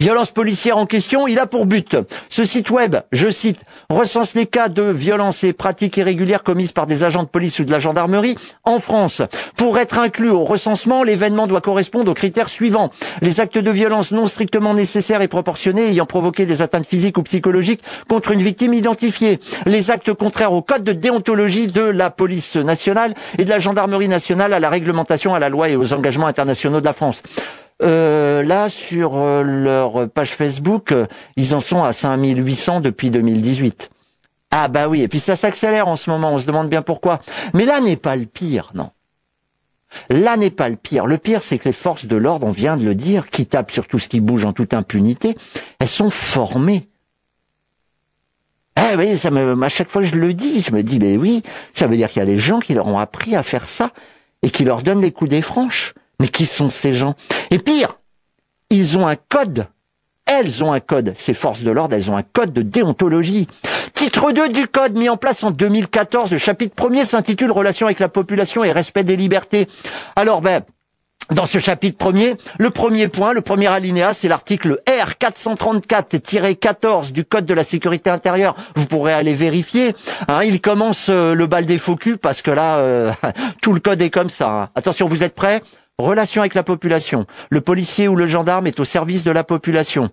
Violence 0.00 0.30
policière 0.30 0.78
en 0.78 0.86
question, 0.86 1.28
il 1.28 1.38
a 1.38 1.46
pour 1.46 1.66
but. 1.66 1.94
Ce 2.30 2.44
site 2.44 2.70
web, 2.70 2.96
je 3.12 3.30
cite, 3.30 3.64
recense 3.90 4.34
les 4.34 4.46
cas 4.46 4.70
de 4.70 4.82
violences 4.82 5.44
et 5.44 5.52
pratiques 5.52 5.98
irrégulières 5.98 6.42
commises 6.42 6.72
par 6.72 6.86
des 6.86 7.04
agents 7.04 7.22
de 7.22 7.28
police 7.28 7.58
ou 7.58 7.64
de 7.64 7.70
la 7.70 7.80
gendarmerie 7.80 8.36
en 8.64 8.80
France. 8.80 9.20
Pour 9.56 9.78
être 9.78 9.98
inclus 9.98 10.30
au 10.30 10.44
recensement, 10.44 11.02
l'événement 11.02 11.46
doit 11.46 11.60
correspondre 11.60 12.10
aux 12.10 12.14
critères 12.14 12.48
suivants. 12.48 12.90
Les 13.20 13.40
actes 13.40 13.58
de 13.58 13.70
violence 13.70 14.12
non 14.12 14.26
strictement 14.26 14.72
nécessaires 14.72 15.20
et 15.20 15.28
proportionnés 15.28 15.88
ayant 15.90 16.06
provoqué 16.06 16.46
des 16.46 16.62
atteintes 16.62 16.86
physiques 16.86 17.18
ou 17.18 17.22
psychologiques 17.22 17.82
contre 18.08 18.30
une 18.30 18.40
victime 18.40 18.72
identifiée. 18.72 19.38
Les 19.66 19.90
actes 19.90 20.14
contraires 20.14 20.54
au 20.54 20.62
code 20.62 20.82
de 20.82 20.92
déontologie 20.92 21.66
de 21.66 21.82
la 21.82 22.08
police 22.08 22.56
nationale 22.56 23.12
et 23.36 23.44
de 23.44 23.50
la 23.50 23.58
gendarmerie 23.58 24.08
nationale 24.08 24.54
à 24.54 24.60
la 24.60 24.70
réglementation, 24.70 25.34
à 25.34 25.38
la 25.38 25.50
loi 25.50 25.68
et 25.68 25.76
aux 25.76 25.92
engagements 25.92 26.26
internationaux 26.26 26.80
de 26.80 26.86
la 26.86 26.94
France. 26.94 27.22
Euh, 27.82 28.42
là, 28.42 28.68
sur 28.68 29.16
euh, 29.16 29.42
leur 29.42 30.08
page 30.10 30.32
Facebook, 30.32 30.92
euh, 30.92 31.06
ils 31.36 31.54
en 31.54 31.60
sont 31.60 31.82
à 31.82 31.92
5800 31.92 32.80
depuis 32.80 33.10
2018. 33.10 33.90
Ah 34.50 34.68
bah 34.68 34.88
oui, 34.88 35.02
et 35.02 35.08
puis 35.08 35.20
ça 35.20 35.36
s'accélère 35.36 35.88
en 35.88 35.96
ce 35.96 36.10
moment, 36.10 36.32
on 36.32 36.38
se 36.38 36.44
demande 36.44 36.68
bien 36.68 36.82
pourquoi. 36.82 37.20
Mais 37.54 37.64
là 37.64 37.80
n'est 37.80 37.96
pas 37.96 38.16
le 38.16 38.26
pire, 38.26 38.72
non. 38.74 38.90
Là 40.08 40.36
n'est 40.36 40.50
pas 40.50 40.68
le 40.68 40.76
pire. 40.76 41.06
Le 41.06 41.18
pire, 41.18 41.42
c'est 41.42 41.58
que 41.58 41.64
les 41.64 41.72
forces 41.72 42.06
de 42.06 42.16
l'ordre, 42.16 42.46
on 42.46 42.52
vient 42.52 42.76
de 42.76 42.84
le 42.84 42.94
dire, 42.94 43.28
qui 43.28 43.46
tapent 43.46 43.70
sur 43.70 43.86
tout 43.86 43.98
ce 43.98 44.08
qui 44.08 44.20
bouge 44.20 44.44
en 44.44 44.52
toute 44.52 44.74
impunité, 44.74 45.36
elles 45.78 45.88
sont 45.88 46.10
formées. 46.10 46.88
Eh 48.76 48.96
oui, 48.96 49.16
ça 49.16 49.30
me, 49.30 49.60
à 49.62 49.68
chaque 49.68 49.88
fois 49.88 50.02
je 50.02 50.14
le 50.14 50.34
dis, 50.34 50.62
je 50.62 50.72
me 50.72 50.82
dis, 50.82 50.98
mais 50.98 51.16
oui, 51.16 51.42
ça 51.72 51.86
veut 51.86 51.96
dire 51.96 52.08
qu'il 52.08 52.20
y 52.20 52.22
a 52.22 52.26
des 52.26 52.38
gens 52.38 52.60
qui 52.60 52.74
leur 52.74 52.86
ont 52.86 52.98
appris 52.98 53.36
à 53.36 53.42
faire 53.42 53.66
ça 53.68 53.92
et 54.42 54.50
qui 54.50 54.64
leur 54.64 54.82
donnent 54.82 55.00
des 55.00 55.12
coups 55.12 55.30
des 55.30 55.42
franches. 55.42 55.94
Mais 56.20 56.28
qui 56.28 56.46
sont 56.46 56.70
ces 56.70 56.94
gens? 56.94 57.14
Et 57.50 57.58
pire, 57.58 57.98
ils 58.68 58.96
ont 58.96 59.08
un 59.08 59.16
code. 59.16 59.66
Elles 60.26 60.62
ont 60.62 60.72
un 60.72 60.78
code. 60.78 61.14
Ces 61.16 61.34
forces 61.34 61.62
de 61.62 61.72
l'ordre, 61.72 61.96
elles 61.96 62.10
ont 62.10 62.16
un 62.16 62.22
code 62.22 62.52
de 62.52 62.62
déontologie. 62.62 63.48
Titre 63.94 64.30
2 64.30 64.50
du 64.50 64.68
code 64.68 64.96
mis 64.96 65.08
en 65.08 65.16
place 65.16 65.42
en 65.42 65.50
2014, 65.50 66.30
le 66.30 66.38
chapitre 66.38 66.74
premier 66.74 67.04
s'intitule 67.04 67.50
Relations 67.50 67.86
avec 67.86 67.98
la 67.98 68.08
population 68.08 68.62
et 68.62 68.70
respect 68.70 69.02
des 69.02 69.16
libertés. 69.16 69.66
Alors 70.14 70.40
ben, 70.40 70.62
dans 71.30 71.46
ce 71.46 71.58
chapitre 71.58 71.96
premier, 71.96 72.36
le 72.58 72.68
premier 72.70 73.06
point, 73.08 73.32
le 73.32 73.40
premier 73.40 73.68
alinéa, 73.68 74.12
c'est 74.14 74.26
l'article 74.28 74.80
R434-14 74.86 77.12
du 77.12 77.24
Code 77.24 77.46
de 77.46 77.54
la 77.54 77.62
sécurité 77.62 78.10
intérieure. 78.10 78.56
Vous 78.74 78.86
pourrez 78.86 79.12
aller 79.12 79.34
vérifier. 79.34 79.94
Hein, 80.28 80.42
il 80.44 80.60
commence 80.60 81.06
euh, 81.08 81.34
le 81.34 81.46
bal 81.46 81.66
des 81.66 81.78
faux 81.78 81.94
culs 81.96 82.18
parce 82.18 82.42
que 82.42 82.50
là, 82.50 82.78
euh, 82.78 83.12
tout 83.62 83.72
le 83.72 83.78
code 83.80 84.02
est 84.02 84.10
comme 84.10 84.30
ça. 84.30 84.50
Hein. 84.50 84.70
Attention, 84.74 85.06
vous 85.06 85.22
êtes 85.22 85.36
prêts? 85.36 85.62
Relation 86.00 86.40
avec 86.40 86.54
la 86.54 86.62
population. 86.62 87.26
Le 87.50 87.60
policier 87.60 88.08
ou 88.08 88.16
le 88.16 88.26
gendarme 88.26 88.66
est 88.66 88.80
au 88.80 88.86
service 88.86 89.22
de 89.22 89.30
la 89.30 89.44
population. 89.44 90.08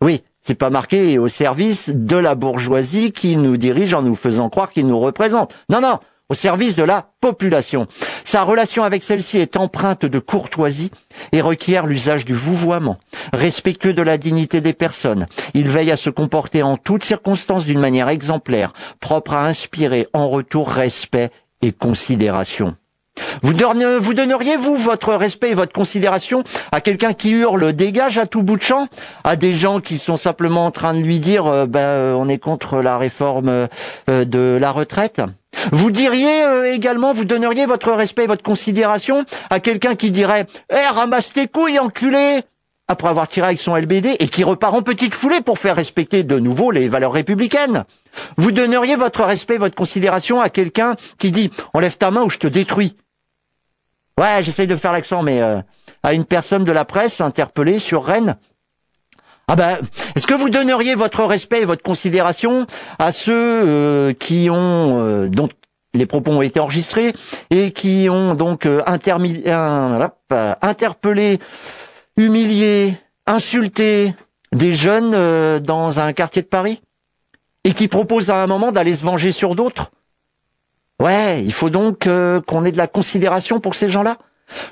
Oui, 0.00 0.22
c'est 0.40 0.54
pas 0.54 0.70
marqué 0.70 1.18
au 1.18 1.26
service 1.26 1.90
de 1.90 2.16
la 2.16 2.36
bourgeoisie 2.36 3.10
qui 3.10 3.36
nous 3.36 3.56
dirige 3.56 3.92
en 3.92 4.02
nous 4.02 4.14
faisant 4.14 4.48
croire 4.48 4.70
qu'il 4.70 4.86
nous 4.86 5.00
représente. 5.00 5.52
Non, 5.68 5.80
non, 5.80 5.98
au 6.28 6.34
service 6.34 6.76
de 6.76 6.84
la 6.84 7.10
population. 7.20 7.88
Sa 8.24 8.44
relation 8.44 8.84
avec 8.84 9.02
celle-ci 9.02 9.38
est 9.38 9.56
empreinte 9.56 10.06
de 10.06 10.18
courtoisie 10.20 10.92
et 11.32 11.40
requiert 11.40 11.86
l'usage 11.86 12.24
du 12.24 12.34
vouvoiement, 12.34 12.98
respectueux 13.32 13.94
de 13.94 14.02
la 14.02 14.18
dignité 14.18 14.60
des 14.60 14.74
personnes. 14.74 15.26
Il 15.54 15.68
veille 15.68 15.90
à 15.90 15.96
se 15.96 16.10
comporter 16.10 16.62
en 16.62 16.76
toutes 16.76 17.04
circonstances 17.04 17.64
d'une 17.64 17.80
manière 17.80 18.08
exemplaire, 18.08 18.72
propre 19.00 19.34
à 19.34 19.46
inspirer 19.46 20.06
en 20.12 20.28
retour 20.28 20.70
respect 20.70 21.30
et 21.62 21.72
considération. 21.72 22.76
Vous 23.42 23.52
donneriez, 23.52 24.56
vous 24.56 24.76
votre 24.76 25.14
respect 25.14 25.50
et 25.50 25.54
votre 25.54 25.72
considération 25.72 26.42
à 26.72 26.80
quelqu'un 26.80 27.12
qui 27.12 27.30
hurle 27.30 27.72
dégage 27.72 28.18
à 28.18 28.26
tout 28.26 28.42
bout 28.42 28.56
de 28.56 28.62
champ 28.62 28.88
À 29.24 29.36
des 29.36 29.54
gens 29.54 29.80
qui 29.80 29.98
sont 29.98 30.16
simplement 30.16 30.66
en 30.66 30.70
train 30.70 30.94
de 30.94 31.00
lui 31.00 31.18
dire 31.18 31.46
euh, 31.46 31.66
ben, 31.66 31.80
euh, 31.80 32.14
on 32.14 32.28
est 32.28 32.38
contre 32.38 32.78
la 32.78 32.98
réforme 32.98 33.48
euh, 33.48 34.24
de 34.24 34.58
la 34.60 34.70
retraite 34.70 35.22
vous 35.72 35.90
diriez 35.90 36.44
également, 36.66 37.14
vous 37.14 37.24
donneriez 37.24 37.64
votre 37.64 37.90
respect 37.90 38.24
et 38.24 38.26
votre 38.26 38.42
considération 38.42 39.24
à 39.48 39.58
quelqu'un 39.58 39.94
qui 39.94 40.10
dirait 40.10 40.46
Eh, 40.70 40.94
ramasse 40.94 41.32
tes 41.32 41.48
couilles, 41.48 41.78
enculé!» 41.78 42.42
après 42.88 43.08
avoir 43.08 43.26
tiré 43.26 43.46
avec 43.46 43.58
son 43.58 43.74
LBD 43.74 44.16
et 44.20 44.28
qui 44.28 44.44
repart 44.44 44.74
en 44.74 44.82
petite 44.82 45.14
foulée 45.14 45.40
pour 45.40 45.58
faire 45.58 45.74
respecter 45.74 46.22
de 46.22 46.38
nouveau 46.38 46.70
les 46.70 46.88
valeurs 46.88 47.12
républicaines. 47.12 47.84
Vous 48.36 48.52
donneriez 48.52 48.96
votre 48.96 49.24
respect 49.24 49.54
et 49.54 49.58
votre 49.58 49.74
considération 49.74 50.40
à 50.40 50.50
quelqu'un 50.50 50.94
qui 51.18 51.32
dit 51.32 51.50
enlève 51.74 51.96
ta 51.96 52.10
main 52.10 52.22
ou 52.22 52.30
je 52.30 52.38
te 52.38 52.46
détruis. 52.46 52.94
Ouais, 54.18 54.42
j'essaye 54.42 54.66
de 54.66 54.76
faire 54.76 54.92
l'accent, 54.92 55.22
mais 55.22 55.42
euh, 55.42 55.60
à 56.02 56.14
une 56.14 56.24
personne 56.24 56.64
de 56.64 56.72
la 56.72 56.86
presse 56.86 57.20
interpellée 57.20 57.78
sur 57.78 58.02
Rennes. 58.02 58.36
Ah 59.46 59.56
ben, 59.56 59.78
est-ce 60.14 60.26
que 60.26 60.32
vous 60.32 60.48
donneriez 60.48 60.94
votre 60.94 61.22
respect 61.24 61.60
et 61.60 61.64
votre 61.66 61.82
considération 61.82 62.66
à 62.98 63.12
ceux 63.12 63.34
euh, 63.34 64.14
qui 64.14 64.48
ont, 64.50 65.00
euh, 65.00 65.28
dont 65.28 65.50
les 65.92 66.06
propos 66.06 66.30
ont 66.30 66.40
été 66.40 66.58
enregistrés 66.60 67.12
et 67.50 67.72
qui 67.72 68.08
ont 68.10 68.34
donc 68.34 68.66
interpellé, 70.62 71.38
humilié, 72.16 72.96
insulté 73.26 74.14
des 74.52 74.74
jeunes 74.74 75.58
dans 75.60 75.98
un 75.98 76.12
quartier 76.12 76.42
de 76.42 76.48
Paris 76.48 76.80
et 77.64 77.72
qui 77.72 77.88
proposent 77.88 78.30
à 78.30 78.42
un 78.42 78.46
moment 78.46 78.72
d'aller 78.72 78.94
se 78.94 79.04
venger 79.04 79.32
sur 79.32 79.54
d'autres? 79.54 79.90
Ouais, 81.02 81.42
il 81.44 81.52
faut 81.52 81.70
donc 81.70 82.06
euh, 82.06 82.40
qu'on 82.40 82.64
ait 82.64 82.72
de 82.72 82.78
la 82.78 82.86
considération 82.86 83.60
pour 83.60 83.74
ces 83.74 83.90
gens-là. 83.90 84.16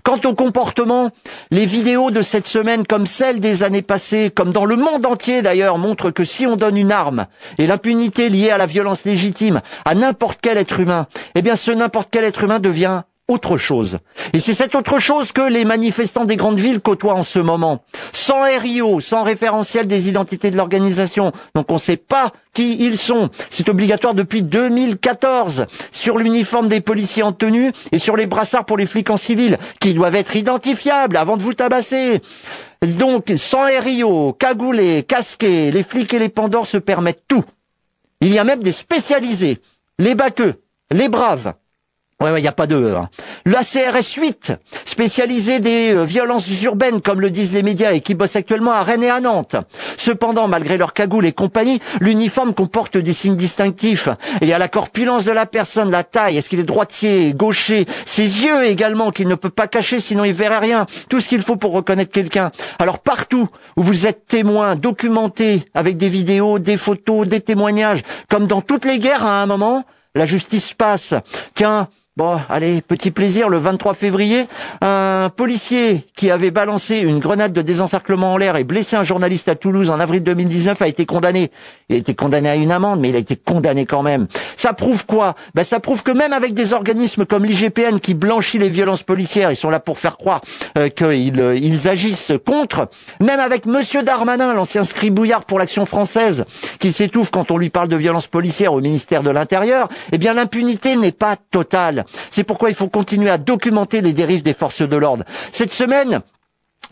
Quant 0.05 0.21
au 0.25 0.35
comportement, 0.35 1.11
les 1.51 1.67
vidéos 1.67 2.11
de 2.11 2.23
cette 2.23 2.47
semaine, 2.47 2.87
comme 2.87 3.07
celles 3.07 3.41
des 3.41 3.63
années 3.63 3.83
passées, 3.83 4.31
comme 4.35 4.53
dans 4.53 4.65
le 4.65 4.77
monde 4.77 5.05
entier 5.05 5.43
d'ailleurs, 5.43 5.79
montrent 5.79 6.11
que 6.11 6.25
si 6.25 6.47
on 6.47 6.57
donne 6.57 6.77
une 6.77 6.93
arme 6.93 7.27
et 7.59 7.67
l'impunité 7.67 8.29
liée 8.29 8.51
à 8.51 8.59
la 8.59 8.67
violence 8.67 9.05
légitime 9.05 9.61
à 9.85 9.95
n'importe 9.95 10.39
quel 10.41 10.59
être 10.59 10.79
humain, 10.79 11.09
eh 11.35 11.43
bien 11.43 11.57
ce 11.57 11.73
n'importe 11.73 12.09
quel 12.11 12.25
être 12.25 12.45
humain 12.45 12.61
devient 12.61 13.03
autre 13.29 13.57
chose. 13.57 13.99
Et 14.35 14.41
c'est 14.41 14.53
cette 14.53 14.75
autre 14.75 14.99
chose 14.99 15.33
que 15.33 15.41
les 15.41 15.65
manifestants 15.65 16.27
des 16.27 16.37
grandes 16.37 16.61
villes 16.61 16.81
côtoient 16.81 17.15
en 17.15 17.25
ce 17.25 17.39
moment. 17.39 17.83
Sans 18.13 18.43
RIO, 18.43 19.01
sans 19.01 19.23
référentiel 19.23 19.87
des 19.87 20.09
identités 20.09 20.51
de 20.51 20.57
l'organisation. 20.57 21.33
Donc 21.55 21.71
on 21.71 21.75
ne 21.75 21.79
sait 21.79 21.97
pas 21.97 22.33
qui 22.53 22.77
ils 22.85 22.99
sont. 22.99 23.31
C'est 23.49 23.69
obligatoire 23.69 24.15
depuis 24.15 24.43
2014 24.43 25.67
sur 25.91 26.19
l'uniforme 26.19 26.69
des 26.69 26.83
policiers 26.83 27.23
en 27.23 27.33
tenue 27.33 27.73
et 27.93 27.99
sur 27.99 28.17
les 28.17 28.27
brassards 28.27 28.67
pour 28.67 28.77
les 28.77 28.87
flics 28.87 29.11
en 29.11 29.17
civil, 29.17 29.59
qui 29.81 29.95
doivent 29.95 30.15
être 30.15 30.37
identifiables 30.37 31.17
avant 31.17 31.39
de 31.39 31.43
vous 31.43 31.55
tabasser. 31.55 32.21
Donc, 32.83 33.33
sans 33.37 33.65
RIO, 33.65 34.35
cagoulés, 34.35 35.03
casqués, 35.03 35.71
les 35.71 35.83
flics 35.83 36.13
et 36.13 36.19
les 36.19 36.29
pendants 36.29 36.67
se 36.67 36.77
permettent 36.77 37.25
tout. 37.27 37.45
Il 38.21 38.33
y 38.33 38.39
a 38.39 38.45
même 38.45 38.63
des 38.63 38.73
spécialisés, 38.73 39.61
les 39.99 40.15
baqueux, 40.15 40.61
les 40.91 41.09
braves, 41.09 41.55
Ouais, 42.21 42.39
il 42.39 42.43
n'y 42.43 42.49
a 42.49 42.53
pas 42.53 42.67
de... 42.67 42.95
Hein. 42.95 43.09
La 43.45 43.65
CRS 43.65 44.15
8, 44.17 44.53
spécialisée 44.85 45.59
des 45.59 45.93
euh, 45.93 46.05
violences 46.05 46.49
urbaines, 46.63 47.01
comme 47.01 47.21
le 47.21 47.29
disent 47.29 47.53
les 47.53 47.63
médias, 47.63 47.93
et 47.93 48.01
qui 48.01 48.15
bosse 48.15 48.37
actuellement 48.37 48.71
à 48.71 48.83
Rennes 48.83 49.03
et 49.03 49.11
à 49.11 49.21
Nantes. 49.21 49.57
Cependant, 49.97 50.47
malgré 50.47 50.79
leur 50.79 50.93
cagoule 50.93 51.27
et 51.27 51.33
compagnie, 51.33 51.81
l'uniforme 52.01 52.55
comporte 52.55 52.97
des 52.97 53.13
signes 53.13 53.35
distinctifs. 53.35 54.09
Et 54.41 54.55
à 54.55 54.59
la 54.59 54.69
corpulence 54.69 55.25
de 55.25 55.33
la 55.33 55.45
personne, 55.45 55.91
la 55.91 56.05
taille, 56.05 56.37
est-ce 56.37 56.49
qu'il 56.49 56.61
est 56.61 56.65
droitier, 56.65 57.35
gaucher, 57.35 57.85
ses 58.07 58.45
yeux 58.45 58.65
également, 58.65 59.11
qu'il 59.11 59.27
ne 59.27 59.35
peut 59.35 59.51
pas 59.51 59.67
cacher, 59.67 59.99
sinon 59.99 60.25
il 60.25 60.33
verrait 60.33 60.59
rien. 60.59 60.87
Tout 61.09 61.21
ce 61.21 61.29
qu'il 61.29 61.43
faut 61.43 61.57
pour 61.57 61.73
reconnaître 61.73 62.13
quelqu'un. 62.13 62.53
Alors 62.79 63.01
partout 63.01 63.49
où 63.77 63.83
vous 63.83 64.07
êtes 64.07 64.27
témoin, 64.29 64.77
documenté, 64.77 65.65
avec 65.75 65.97
des 65.97 66.09
vidéos, 66.09 66.61
des 66.61 66.77
photos, 66.77 67.27
des 67.27 67.41
témoignages, 67.41 68.03
comme 68.29 68.47
dans 68.47 68.61
toutes 68.61 68.85
les 68.85 69.01
guerres 69.01 69.27
à 69.27 69.43
un 69.43 69.47
moment, 69.47 69.85
la 70.15 70.27
justice 70.27 70.73
passe. 70.75 71.15
Tiens, 71.55 71.89
Bon, 72.17 72.39
allez, 72.49 72.81
petit 72.81 73.11
plaisir, 73.11 73.49
le 73.49 73.59
23 73.59 73.93
février, 73.93 74.47
un 74.81 75.33
policier 75.37 76.07
qui 76.15 76.31
avait 76.31 76.53
balancé 76.53 77.01
une 77.01 77.19
grenade 77.19 77.53
de 77.53 77.61
désencerclement 77.61 78.35
en 78.35 78.37
l'air 78.37 78.55
et 78.55 78.63
blessé 78.63 78.95
un 78.95 79.03
journaliste 79.03 79.49
à 79.49 79.57
Toulouse 79.57 79.91
en 79.91 79.99
avril 79.99 80.23
2019 80.23 80.81
a 80.81 80.87
été 80.87 81.07
condamné. 81.07 81.51
Il 81.89 81.97
a 81.97 81.99
été 81.99 82.15
condamné 82.15 82.49
à 82.49 82.55
une 82.55 82.71
amende, 82.71 83.01
mais 83.01 83.09
il 83.09 83.17
a 83.17 83.19
été 83.19 83.35
condamné 83.35 83.85
quand 83.85 84.05
même. 84.05 84.29
Ça 84.57 84.75
prouve 84.75 85.07
quoi? 85.07 85.35
Ben, 85.57 85.65
Ça 85.65 85.81
prouve 85.81 86.05
que 86.05 86.13
même 86.13 86.33
avec 86.33 86.55
des 86.55 86.73
organismes 86.73 87.27
comme 87.27 87.45
l'IGPN 87.45 87.99
qui 87.99 88.15
blanchit 88.15 88.59
les 88.59 88.69
violences 88.69 89.03
policières, 89.03 89.51
ils 89.51 89.57
sont 89.57 89.71
là 89.71 89.81
pour 89.81 89.99
faire 89.99 90.17
croire 90.17 90.41
euh, 90.79 90.91
qu'ils 90.91 91.41
euh, 91.41 91.89
agissent 91.89 92.33
contre, 92.47 92.91
même 93.21 93.41
avec 93.41 93.67
Monsieur 93.67 94.05
Darmanin, 94.05 94.55
l'ancien 94.55 94.85
scribouillard 94.85 95.47
pour 95.47 95.59
l'action 95.59 95.85
française, 95.85 96.45
qui 96.79 96.93
s'étouffe 96.93 97.33
quand 97.33 97.51
on 97.51 97.59
lui 97.59 97.71
parle 97.71 97.89
de 97.89 97.97
violences 97.97 98.29
policières 98.29 98.73
au 98.73 98.81
ministère 98.81 99.25
de 99.25 99.31
l'Intérieur, 99.31 99.89
eh 100.13 100.19
bien 100.19 100.35
l'impunité 100.35 100.95
n'est 100.95 101.11
pas 101.11 101.35
totale. 101.51 102.04
C'est 102.31 102.45
pourquoi 102.45 102.71
il 102.71 102.75
faut 102.75 102.89
continuer 102.89 103.31
à 103.31 103.39
documenter 103.39 104.01
les 104.01 104.13
dérives 104.13 104.43
des 104.43 104.55
forces 104.55 104.83
de 104.83 104.97
l'ordre. 104.97 105.25
Cette 105.53 105.73
semaine, 105.73 106.21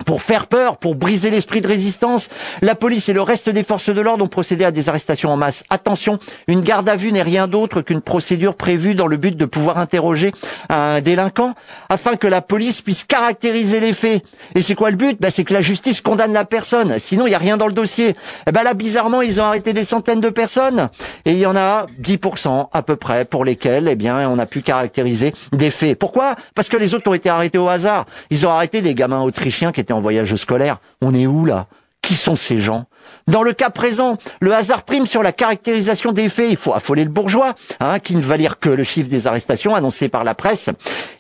pour 0.07 0.23
faire 0.23 0.47
peur, 0.47 0.77
pour 0.79 0.95
briser 0.95 1.31
l'esprit 1.31 1.61
de 1.61 1.69
résistance, 1.69 2.29
la 2.61 2.75
police 2.75 3.09
et 3.09 3.13
le 3.13 3.23
reste 3.23 3.49
des 3.49 3.63
forces 3.63 3.91
de 3.91 4.01
l'ordre 4.01 4.25
ont 4.25 4.29
procédé 4.29 4.65
à 4.65 4.71
des 4.71 4.89
arrestations 4.89 5.31
en 5.31 5.37
masse. 5.37 5.65
Attention, 5.71 6.19
une 6.49 6.61
garde 6.61 6.89
à 6.89 6.97
vue 6.97 7.13
n'est 7.13 7.23
rien 7.23 7.47
d'autre 7.49 7.83
qu'une 7.83 8.01
procédure 8.01 8.55
prévue 8.55 8.95
dans 8.95 9.07
le 9.07 9.17
but 9.17 9.37
de 9.37 9.45
pouvoir 9.45 9.79
interroger 9.79 10.33
un 10.69 11.01
délinquant 11.01 11.55
afin 11.89 12.17
que 12.17 12.27
la 12.27 12.43
police 12.43 12.81
puisse 12.81 13.05
caractériser 13.05 13.81
les 13.81 13.93
faits. 13.93 14.25
Et 14.55 14.63
c'est 14.63 14.75
quoi 14.75 14.91
le 14.91 14.97
but? 14.97 15.21
Ben, 15.21 15.31
C'est 15.31 15.45
que 15.45 15.55
la 15.55 15.61
justice 15.61 16.01
condamne 16.01 16.33
la 16.33 16.45
personne. 16.45 16.99
Sinon, 16.99 17.27
il 17.27 17.31
n'y 17.31 17.35
a 17.35 17.39
rien 17.39 17.57
dans 17.57 17.67
le 17.67 17.73
dossier. 17.73 18.09
Et 18.11 18.15
eh 18.49 18.53
ben 18.53 18.63
là, 18.63 18.75
bizarrement, 18.75 19.23
ils 19.23 19.41
ont 19.41 19.45
arrêté 19.45 19.73
des 19.73 19.85
centaines 19.85 20.21
de 20.21 20.31
personnes. 20.31 20.89
Et 21.25 21.33
il 21.33 21.39
y 21.39 21.47
en 21.47 21.57
a 21.57 21.87
10% 22.03 22.69
à 22.73 22.83
peu 22.83 22.97
près 22.97 23.25
pour 23.25 23.45
lesquels 23.45 23.89
eh 23.89 23.97
bien, 23.97 24.29
on 24.29 24.39
a 24.39 24.47
pu 24.47 24.63
caractériser 24.63 25.33
des 25.53 25.71
faits. 25.71 25.99
Pourquoi? 25.99 26.37
Parce 26.55 26.69
que 26.69 26.77
les 26.77 26.95
autres 26.95 27.11
ont 27.11 27.15
été 27.15 27.29
arrêtés 27.29 27.59
au 27.59 27.69
hasard. 27.69 28.07
Ils 28.31 28.47
ont 28.47 28.51
arrêté 28.51 28.83
des 28.83 28.95
gamins 28.95 29.23
autrichiens 29.23 29.73
qui 29.73 29.81
étaient 29.83 29.93
en 29.93 30.01
voyage 30.01 30.35
scolaire. 30.37 30.79
On 31.01 31.15
est 31.15 31.27
où 31.27 31.45
là? 31.45 31.67
Qui 32.01 32.15
sont 32.15 32.37
ces 32.37 32.59
gens? 32.59 32.87
Dans 33.27 33.43
le 33.43 33.53
cas 33.53 33.71
présent, 33.71 34.17
le 34.41 34.55
hasard 34.55 34.83
prime 34.83 35.07
sur 35.07 35.23
la 35.23 35.33
caractérisation 35.33 36.13
des 36.13 36.29
faits. 36.29 36.49
Il 36.51 36.57
faut 36.57 36.75
affoler 36.75 37.05
le 37.05 37.11
bourgeois, 37.11 37.55
hein, 37.81 37.99
qui 37.99 38.17
ne 38.17 38.23
va 38.23 38.37
lire 38.37 38.59
que 38.59 38.69
le 38.69 38.85
chiffre 38.85 39.09
des 39.09 39.27
arrestations 39.27 39.75
annoncé 39.75 40.09
par 40.09 40.25
la 40.25 40.35
presse 40.35 40.69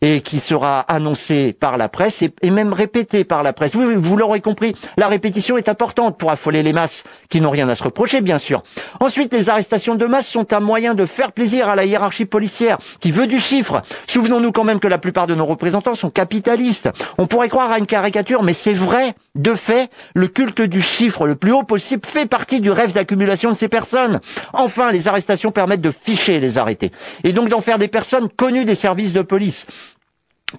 et 0.00 0.20
qui 0.20 0.40
sera 0.40 0.80
annoncé 0.80 1.52
par 1.52 1.76
la 1.76 1.88
presse 1.88 2.22
et, 2.22 2.50
même 2.50 2.72
répété 2.72 3.24
par 3.24 3.42
la 3.42 3.52
presse. 3.52 3.74
Vous, 3.74 4.16
l'aurez 4.16 4.40
compris, 4.40 4.74
la 4.96 5.08
répétition 5.08 5.56
est 5.56 5.68
importante 5.68 6.18
pour 6.18 6.30
affoler 6.30 6.62
les 6.62 6.72
masses 6.72 7.04
qui 7.28 7.40
n'ont 7.40 7.50
rien 7.50 7.68
à 7.68 7.74
se 7.74 7.82
reprocher, 7.82 8.20
bien 8.20 8.38
sûr. 8.38 8.62
Ensuite, 9.00 9.32
les 9.32 9.48
arrestations 9.48 9.94
de 9.94 10.06
masse 10.06 10.28
sont 10.28 10.52
un 10.52 10.60
moyen 10.60 10.94
de 10.94 11.06
faire 11.06 11.32
plaisir 11.32 11.68
à 11.68 11.76
la 11.76 11.84
hiérarchie 11.84 12.26
policière 12.26 12.78
qui 13.00 13.10
veut 13.10 13.26
du 13.26 13.40
chiffre. 13.40 13.82
Souvenons-nous 14.06 14.52
quand 14.52 14.64
même 14.64 14.80
que 14.80 14.88
la 14.88 14.98
plupart 14.98 15.26
de 15.26 15.34
nos 15.34 15.46
représentants 15.46 15.94
sont 15.94 16.10
capitalistes. 16.10 16.90
On 17.18 17.26
pourrait 17.26 17.48
croire 17.48 17.70
à 17.70 17.78
une 17.78 17.86
caricature, 17.86 18.42
mais 18.42 18.54
c'est 18.54 18.72
vrai. 18.72 19.14
De 19.34 19.54
fait, 19.54 19.90
le 20.14 20.28
culte 20.28 20.60
du 20.60 20.82
chiffre 20.82 21.26
le 21.26 21.36
plus 21.36 21.52
haut 21.52 21.62
fait 21.78 22.26
partie 22.26 22.60
du 22.60 22.70
rêve 22.70 22.92
d'accumulation 22.92 23.50
de 23.50 23.56
ces 23.56 23.68
personnes. 23.68 24.20
Enfin, 24.52 24.90
les 24.90 25.08
arrestations 25.08 25.52
permettent 25.52 25.80
de 25.80 25.90
ficher 25.92 26.40
les 26.40 26.58
arrêtés 26.58 26.92
et 27.24 27.32
donc 27.32 27.48
d'en 27.48 27.60
faire 27.60 27.78
des 27.78 27.88
personnes 27.88 28.28
connues 28.28 28.64
des 28.64 28.74
services 28.74 29.12
de 29.12 29.22
police 29.22 29.66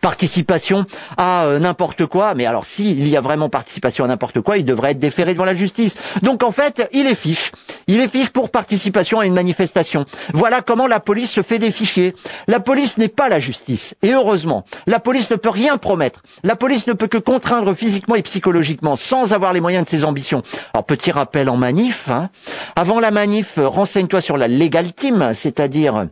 participation 0.01 0.85
à 1.17 1.45
euh, 1.45 1.59
n'importe 1.59 2.05
quoi, 2.05 2.33
mais 2.35 2.45
alors 2.45 2.65
s'il 2.65 3.07
y 3.07 3.17
a 3.17 3.21
vraiment 3.21 3.49
participation 3.49 4.05
à 4.05 4.07
n'importe 4.07 4.41
quoi, 4.41 4.57
il 4.57 4.65
devrait 4.65 4.91
être 4.91 4.99
déféré 4.99 5.33
devant 5.33 5.45
la 5.45 5.55
justice. 5.55 5.95
Donc 6.21 6.43
en 6.43 6.51
fait, 6.51 6.87
il 6.93 7.07
est 7.07 7.15
fiche. 7.15 7.51
Il 7.87 7.99
est 7.99 8.07
fiche 8.07 8.29
pour 8.29 8.49
participation 8.49 9.19
à 9.19 9.25
une 9.25 9.33
manifestation. 9.33 10.05
Voilà 10.33 10.61
comment 10.61 10.87
la 10.87 10.99
police 10.99 11.31
se 11.31 11.41
fait 11.41 11.59
des. 11.59 11.73
La 12.47 12.59
police 12.59 12.97
n'est 12.97 13.07
pas 13.07 13.29
la 13.29 13.39
justice. 13.39 13.95
Et 14.01 14.11
heureusement, 14.11 14.63
la 14.87 14.99
police 14.99 15.29
ne 15.29 15.35
peut 15.35 15.49
rien 15.49 15.77
promettre. 15.77 16.21
La 16.43 16.55
police 16.55 16.87
ne 16.87 16.93
peut 16.93 17.07
que 17.07 17.17
contraindre 17.17 17.73
physiquement 17.75 18.15
et 18.15 18.21
psychologiquement, 18.21 18.95
sans 18.95 19.33
avoir 19.33 19.53
les 19.53 19.61
moyens 19.61 19.85
de 19.85 19.89
ses 19.89 20.03
ambitions. 20.03 20.43
Alors 20.73 20.85
petit 20.85 21.11
rappel 21.11 21.49
en 21.49 21.57
manif. 21.57 22.09
Hein. 22.09 22.29
Avant 22.75 22.99
la 22.99 23.11
manif, 23.11 23.57
renseigne-toi 23.57 24.21
sur 24.21 24.37
la 24.37 24.47
legal 24.47 24.93
team, 24.93 25.31
c'est-à-dire 25.33 26.07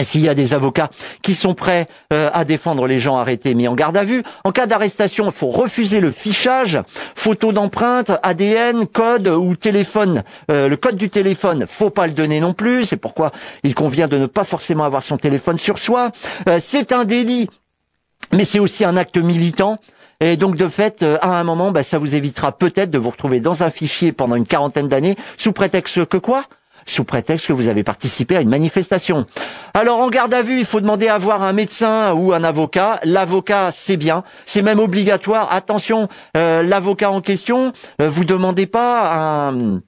est-ce 0.00 0.12
qu'il 0.12 0.22
y 0.22 0.28
a 0.28 0.34
des 0.34 0.54
avocats 0.54 0.90
qui 1.22 1.34
sont 1.34 1.54
prêts 1.54 1.86
euh, 2.12 2.30
à 2.32 2.44
défendre 2.44 2.86
les 2.86 3.00
gens 3.00 3.16
arrêtés 3.16 3.54
mis 3.54 3.68
en 3.68 3.74
garde 3.74 3.96
à 3.96 4.04
vue? 4.04 4.22
En 4.44 4.52
cas 4.52 4.66
d'arrestation, 4.66 5.26
il 5.26 5.32
faut 5.32 5.50
refuser 5.50 6.00
le 6.00 6.10
fichage, 6.10 6.78
photo 7.14 7.52
d'empreinte, 7.52 8.10
ADN, 8.22 8.86
code 8.86 9.28
ou 9.28 9.56
téléphone. 9.56 10.22
Euh, 10.50 10.68
le 10.68 10.76
code 10.76 10.96
du 10.96 11.10
téléphone, 11.10 11.66
faut 11.68 11.90
pas 11.90 12.06
le 12.06 12.14
donner 12.14 12.40
non 12.40 12.54
plus. 12.54 12.84
C'est 12.84 12.96
pourquoi 12.96 13.30
il 13.62 13.74
convient 13.74 14.08
de 14.08 14.16
ne 14.16 14.26
pas 14.26 14.44
forcément 14.44 14.84
avoir 14.84 15.02
son 15.02 15.18
téléphone 15.18 15.58
sur 15.58 15.78
soi. 15.78 16.10
Euh, 16.48 16.58
c'est 16.60 16.92
un 16.92 17.04
délit, 17.04 17.50
mais 18.32 18.44
c'est 18.44 18.58
aussi 18.58 18.84
un 18.84 18.96
acte 18.96 19.18
militant. 19.18 19.76
Et 20.22 20.36
donc 20.36 20.56
de 20.56 20.68
fait, 20.68 21.02
à 21.02 21.38
un 21.40 21.44
moment, 21.44 21.70
bah, 21.70 21.82
ça 21.82 21.98
vous 21.98 22.14
évitera 22.14 22.52
peut-être 22.52 22.90
de 22.90 22.98
vous 22.98 23.10
retrouver 23.10 23.40
dans 23.40 23.62
un 23.62 23.70
fichier 23.70 24.12
pendant 24.12 24.36
une 24.36 24.46
quarantaine 24.46 24.88
d'années, 24.88 25.16
sous 25.38 25.52
prétexte 25.52 26.04
que 26.04 26.18
quoi? 26.18 26.44
Sous 26.86 27.04
prétexte 27.04 27.46
que 27.46 27.52
vous 27.52 27.68
avez 27.68 27.82
participé 27.84 28.36
à 28.36 28.40
une 28.40 28.48
manifestation. 28.48 29.26
Alors 29.74 30.00
en 30.00 30.08
garde 30.08 30.34
à 30.34 30.42
vue, 30.42 30.58
il 30.58 30.64
faut 30.64 30.80
demander 30.80 31.08
à 31.08 31.18
voir 31.18 31.42
un 31.42 31.52
médecin 31.52 32.12
ou 32.12 32.32
un 32.32 32.44
avocat. 32.44 33.00
L'avocat, 33.04 33.70
c'est 33.72 33.96
bien, 33.96 34.24
c'est 34.46 34.62
même 34.62 34.80
obligatoire. 34.80 35.48
Attention, 35.52 36.08
euh, 36.36 36.62
l'avocat 36.62 37.10
en 37.10 37.20
question, 37.20 37.72
euh, 38.00 38.08
vous 38.08 38.24
demandez 38.24 38.66
pas 38.66 39.48
un 39.48 39.80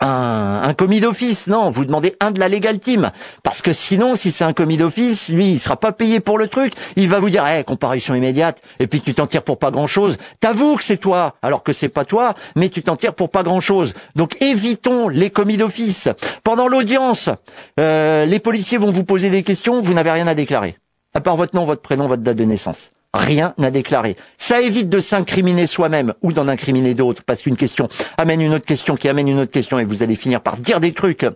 un, 0.00 0.74
commis 0.74 1.00
d'office, 1.00 1.46
non, 1.46 1.70
vous 1.70 1.84
demandez 1.84 2.14
un 2.20 2.30
de 2.30 2.40
la 2.40 2.48
Legal 2.48 2.78
Team, 2.78 3.10
parce 3.42 3.62
que 3.62 3.72
sinon, 3.72 4.14
si 4.14 4.30
c'est 4.30 4.44
un 4.44 4.52
commis 4.52 4.76
d'office, 4.76 5.28
lui, 5.28 5.48
il 5.48 5.58
sera 5.58 5.76
pas 5.76 5.92
payé 5.92 6.20
pour 6.20 6.38
le 6.38 6.48
truc, 6.48 6.74
il 6.96 7.08
va 7.08 7.18
vous 7.18 7.30
dire, 7.30 7.44
eh, 7.46 7.64
comparution 7.64 8.14
immédiate, 8.14 8.60
et 8.78 8.86
puis 8.86 9.00
tu 9.00 9.14
t'en 9.14 9.26
tires 9.26 9.42
pour 9.42 9.58
pas 9.58 9.70
grand-chose, 9.70 10.16
t'avoues 10.40 10.76
que 10.76 10.84
c'est 10.84 10.96
toi, 10.96 11.34
alors 11.42 11.62
que 11.62 11.72
c'est 11.72 11.88
pas 11.88 12.04
toi, 12.04 12.34
mais 12.56 12.68
tu 12.68 12.82
t'en 12.82 12.96
tires 12.96 13.14
pour 13.14 13.30
pas 13.30 13.42
grand-chose. 13.42 13.94
Donc 14.14 14.40
évitons 14.42 15.08
les 15.08 15.30
commis 15.30 15.56
d'office. 15.56 16.08
Pendant 16.44 16.68
l'audience, 16.68 17.30
euh, 17.80 18.24
les 18.24 18.40
policiers 18.40 18.78
vont 18.78 18.92
vous 18.92 19.04
poser 19.04 19.30
des 19.30 19.42
questions, 19.42 19.80
vous 19.80 19.94
n'avez 19.94 20.10
rien 20.10 20.26
à 20.26 20.34
déclarer, 20.34 20.76
à 21.14 21.20
part 21.20 21.36
votre 21.36 21.54
nom, 21.54 21.64
votre 21.64 21.82
prénom, 21.82 22.06
votre 22.06 22.22
date 22.22 22.36
de 22.36 22.44
naissance 22.44 22.90
rien 23.16 23.54
n'a 23.58 23.70
déclaré. 23.70 24.16
Ça 24.38 24.60
évite 24.60 24.88
de 24.88 25.00
s'incriminer 25.00 25.66
soi-même 25.66 26.14
ou 26.22 26.32
d'en 26.32 26.48
incriminer 26.48 26.94
d'autres, 26.94 27.22
parce 27.24 27.42
qu'une 27.42 27.56
question 27.56 27.88
amène 28.18 28.40
une 28.40 28.54
autre 28.54 28.66
question 28.66 28.96
qui 28.96 29.08
amène 29.08 29.28
une 29.28 29.40
autre 29.40 29.52
question 29.52 29.78
et 29.78 29.84
vous 29.84 30.02
allez 30.02 30.14
finir 30.14 30.40
par 30.40 30.56
dire 30.56 30.80
des 30.80 30.92
trucs 30.92 31.26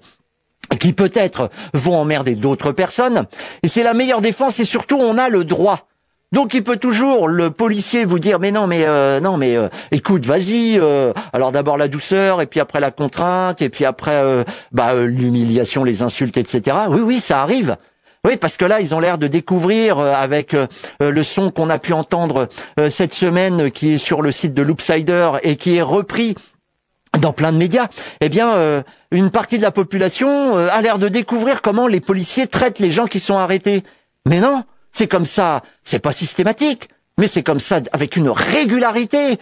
qui 0.78 0.92
peut-être 0.92 1.50
vont 1.74 1.96
emmerder 1.96 2.36
d'autres 2.36 2.72
personnes. 2.72 3.26
Et 3.62 3.68
c'est 3.68 3.82
la 3.82 3.94
meilleure 3.94 4.20
défense 4.20 4.60
et 4.60 4.64
surtout 4.64 4.96
on 4.96 5.18
a 5.18 5.28
le 5.28 5.44
droit. 5.44 5.88
Donc 6.32 6.54
il 6.54 6.62
peut 6.62 6.76
toujours 6.76 7.26
le 7.26 7.50
policier 7.50 8.04
vous 8.04 8.20
dire 8.20 8.38
mais 8.38 8.52
non 8.52 8.68
mais 8.68 8.84
euh, 8.86 9.18
non 9.18 9.36
mais 9.36 9.56
euh, 9.56 9.68
écoute 9.90 10.26
vas-y 10.26 10.78
euh, 10.78 11.12
alors 11.32 11.50
d'abord 11.50 11.76
la 11.76 11.88
douceur 11.88 12.40
et 12.40 12.46
puis 12.46 12.60
après 12.60 12.78
la 12.78 12.92
contrainte 12.92 13.62
et 13.62 13.68
puis 13.68 13.84
après 13.84 14.22
bah 14.70 14.94
l'humiliation 14.94 15.82
les 15.82 16.02
insultes 16.02 16.36
etc 16.36 16.76
oui 16.88 17.00
oui 17.00 17.18
ça 17.18 17.42
arrive 17.42 17.76
oui, 18.26 18.36
parce 18.36 18.58
que 18.58 18.66
là, 18.66 18.80
ils 18.80 18.94
ont 18.94 19.00
l'air 19.00 19.16
de 19.16 19.26
découvrir 19.28 19.98
euh, 19.98 20.12
avec 20.12 20.52
euh, 20.52 20.66
le 21.00 21.24
son 21.24 21.50
qu'on 21.50 21.70
a 21.70 21.78
pu 21.78 21.94
entendre 21.94 22.48
euh, 22.78 22.90
cette 22.90 23.14
semaine, 23.14 23.70
qui 23.70 23.94
est 23.94 23.98
sur 23.98 24.20
le 24.20 24.30
site 24.30 24.52
de 24.52 24.60
Loopsider 24.60 25.30
et 25.42 25.56
qui 25.56 25.76
est 25.76 25.82
repris 25.82 26.34
dans 27.18 27.32
plein 27.32 27.50
de 27.50 27.56
médias, 27.56 27.88
eh 28.20 28.28
bien, 28.28 28.84
une 29.10 29.32
partie 29.32 29.58
de 29.58 29.62
la 29.62 29.72
population 29.72 30.56
a 30.56 30.80
l'air 30.80 30.96
de 31.00 31.08
découvrir 31.08 31.60
comment 31.60 31.88
les 31.88 32.00
policiers 32.00 32.46
traitent 32.46 32.78
les 32.78 32.92
gens 32.92 33.06
qui 33.06 33.18
sont 33.18 33.36
arrêtés. 33.36 33.82
Mais 34.28 34.38
non, 34.38 34.62
c'est 34.92 35.08
comme 35.08 35.26
ça, 35.26 35.62
c'est 35.82 35.98
pas 35.98 36.12
systématique, 36.12 36.88
mais 37.18 37.26
c'est 37.26 37.42
comme 37.42 37.58
ça 37.58 37.80
avec 37.90 38.14
une 38.14 38.28
régularité. 38.28 39.40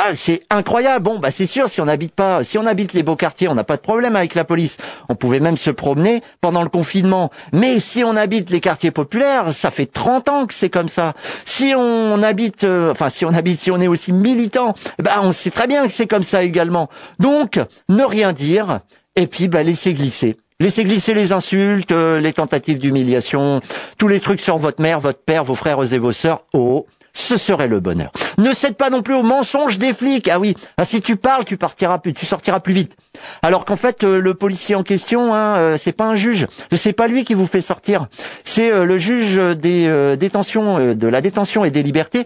Ah, 0.00 0.14
c'est 0.14 0.42
incroyable. 0.48 1.02
Bon, 1.02 1.18
bah 1.18 1.32
c'est 1.32 1.44
sûr, 1.44 1.68
si 1.68 1.80
on 1.80 1.88
habite 1.88 2.14
pas, 2.14 2.44
si 2.44 2.56
on 2.56 2.66
habite 2.66 2.92
les 2.92 3.02
beaux 3.02 3.16
quartiers, 3.16 3.48
on 3.48 3.56
n'a 3.56 3.64
pas 3.64 3.74
de 3.74 3.80
problème 3.82 4.14
avec 4.14 4.36
la 4.36 4.44
police. 4.44 4.76
On 5.08 5.16
pouvait 5.16 5.40
même 5.40 5.56
se 5.56 5.70
promener 5.70 6.22
pendant 6.40 6.62
le 6.62 6.68
confinement. 6.68 7.32
Mais 7.52 7.80
si 7.80 8.04
on 8.04 8.14
habite 8.14 8.48
les 8.50 8.60
quartiers 8.60 8.92
populaires, 8.92 9.52
ça 9.52 9.72
fait 9.72 9.86
30 9.86 10.28
ans 10.28 10.46
que 10.46 10.54
c'est 10.54 10.70
comme 10.70 10.88
ça. 10.88 11.14
Si 11.44 11.74
on 11.76 12.22
habite, 12.22 12.62
euh, 12.62 12.92
enfin 12.92 13.10
si 13.10 13.24
on 13.24 13.34
habite, 13.34 13.58
si 13.58 13.72
on 13.72 13.80
est 13.80 13.88
aussi 13.88 14.12
militant, 14.12 14.74
bah 15.02 15.18
on 15.20 15.32
sait 15.32 15.50
très 15.50 15.66
bien 15.66 15.84
que 15.88 15.92
c'est 15.92 16.06
comme 16.06 16.22
ça 16.22 16.44
également. 16.44 16.88
Donc, 17.18 17.58
ne 17.88 18.04
rien 18.04 18.32
dire 18.32 18.78
et 19.16 19.26
puis 19.26 19.48
bah 19.48 19.64
laisser 19.64 19.94
glisser. 19.94 20.36
Laissez 20.60 20.84
glisser 20.84 21.12
les 21.12 21.32
insultes, 21.32 21.90
euh, 21.90 22.20
les 22.20 22.32
tentatives 22.32 22.78
d'humiliation, 22.78 23.60
tous 23.96 24.06
les 24.06 24.20
trucs 24.20 24.40
sur 24.40 24.58
votre 24.58 24.80
mère, 24.80 25.00
votre 25.00 25.20
père, 25.20 25.42
vos 25.42 25.56
frères 25.56 25.92
et 25.92 25.98
vos 25.98 26.12
sœurs. 26.12 26.44
Oh, 26.52 26.86
ce 27.12 27.36
serait 27.36 27.68
le 27.68 27.80
bonheur. 27.80 28.12
Ne 28.38 28.52
cède 28.52 28.76
pas 28.76 28.90
non 28.90 29.02
plus 29.02 29.14
aux 29.14 29.22
mensonges 29.22 29.78
des 29.78 29.92
flics. 29.92 30.28
Ah 30.28 30.38
oui, 30.38 30.54
ah, 30.76 30.84
si 30.84 31.00
tu 31.00 31.16
parles, 31.16 31.44
tu 31.44 31.56
partiras 31.56 31.98
plus, 31.98 32.14
tu 32.14 32.26
sortiras 32.26 32.60
plus 32.60 32.74
vite. 32.74 32.96
Alors 33.42 33.64
qu'en 33.64 33.76
fait, 33.76 34.04
euh, 34.04 34.20
le 34.20 34.34
policier 34.34 34.74
en 34.74 34.82
question, 34.82 35.34
hein, 35.34 35.56
euh, 35.56 35.76
c'est 35.76 35.92
pas 35.92 36.06
un 36.06 36.16
juge. 36.16 36.46
C'est 36.72 36.92
pas 36.92 37.08
lui 37.08 37.24
qui 37.24 37.34
vous 37.34 37.46
fait 37.46 37.60
sortir. 37.60 38.06
C'est 38.44 38.70
euh, 38.70 38.84
le 38.84 38.98
juge 38.98 39.36
des 39.56 40.16
détentions, 40.16 40.94
de 40.94 41.08
la 41.08 41.20
détention 41.20 41.64
et 41.64 41.70
des 41.70 41.82
libertés, 41.82 42.24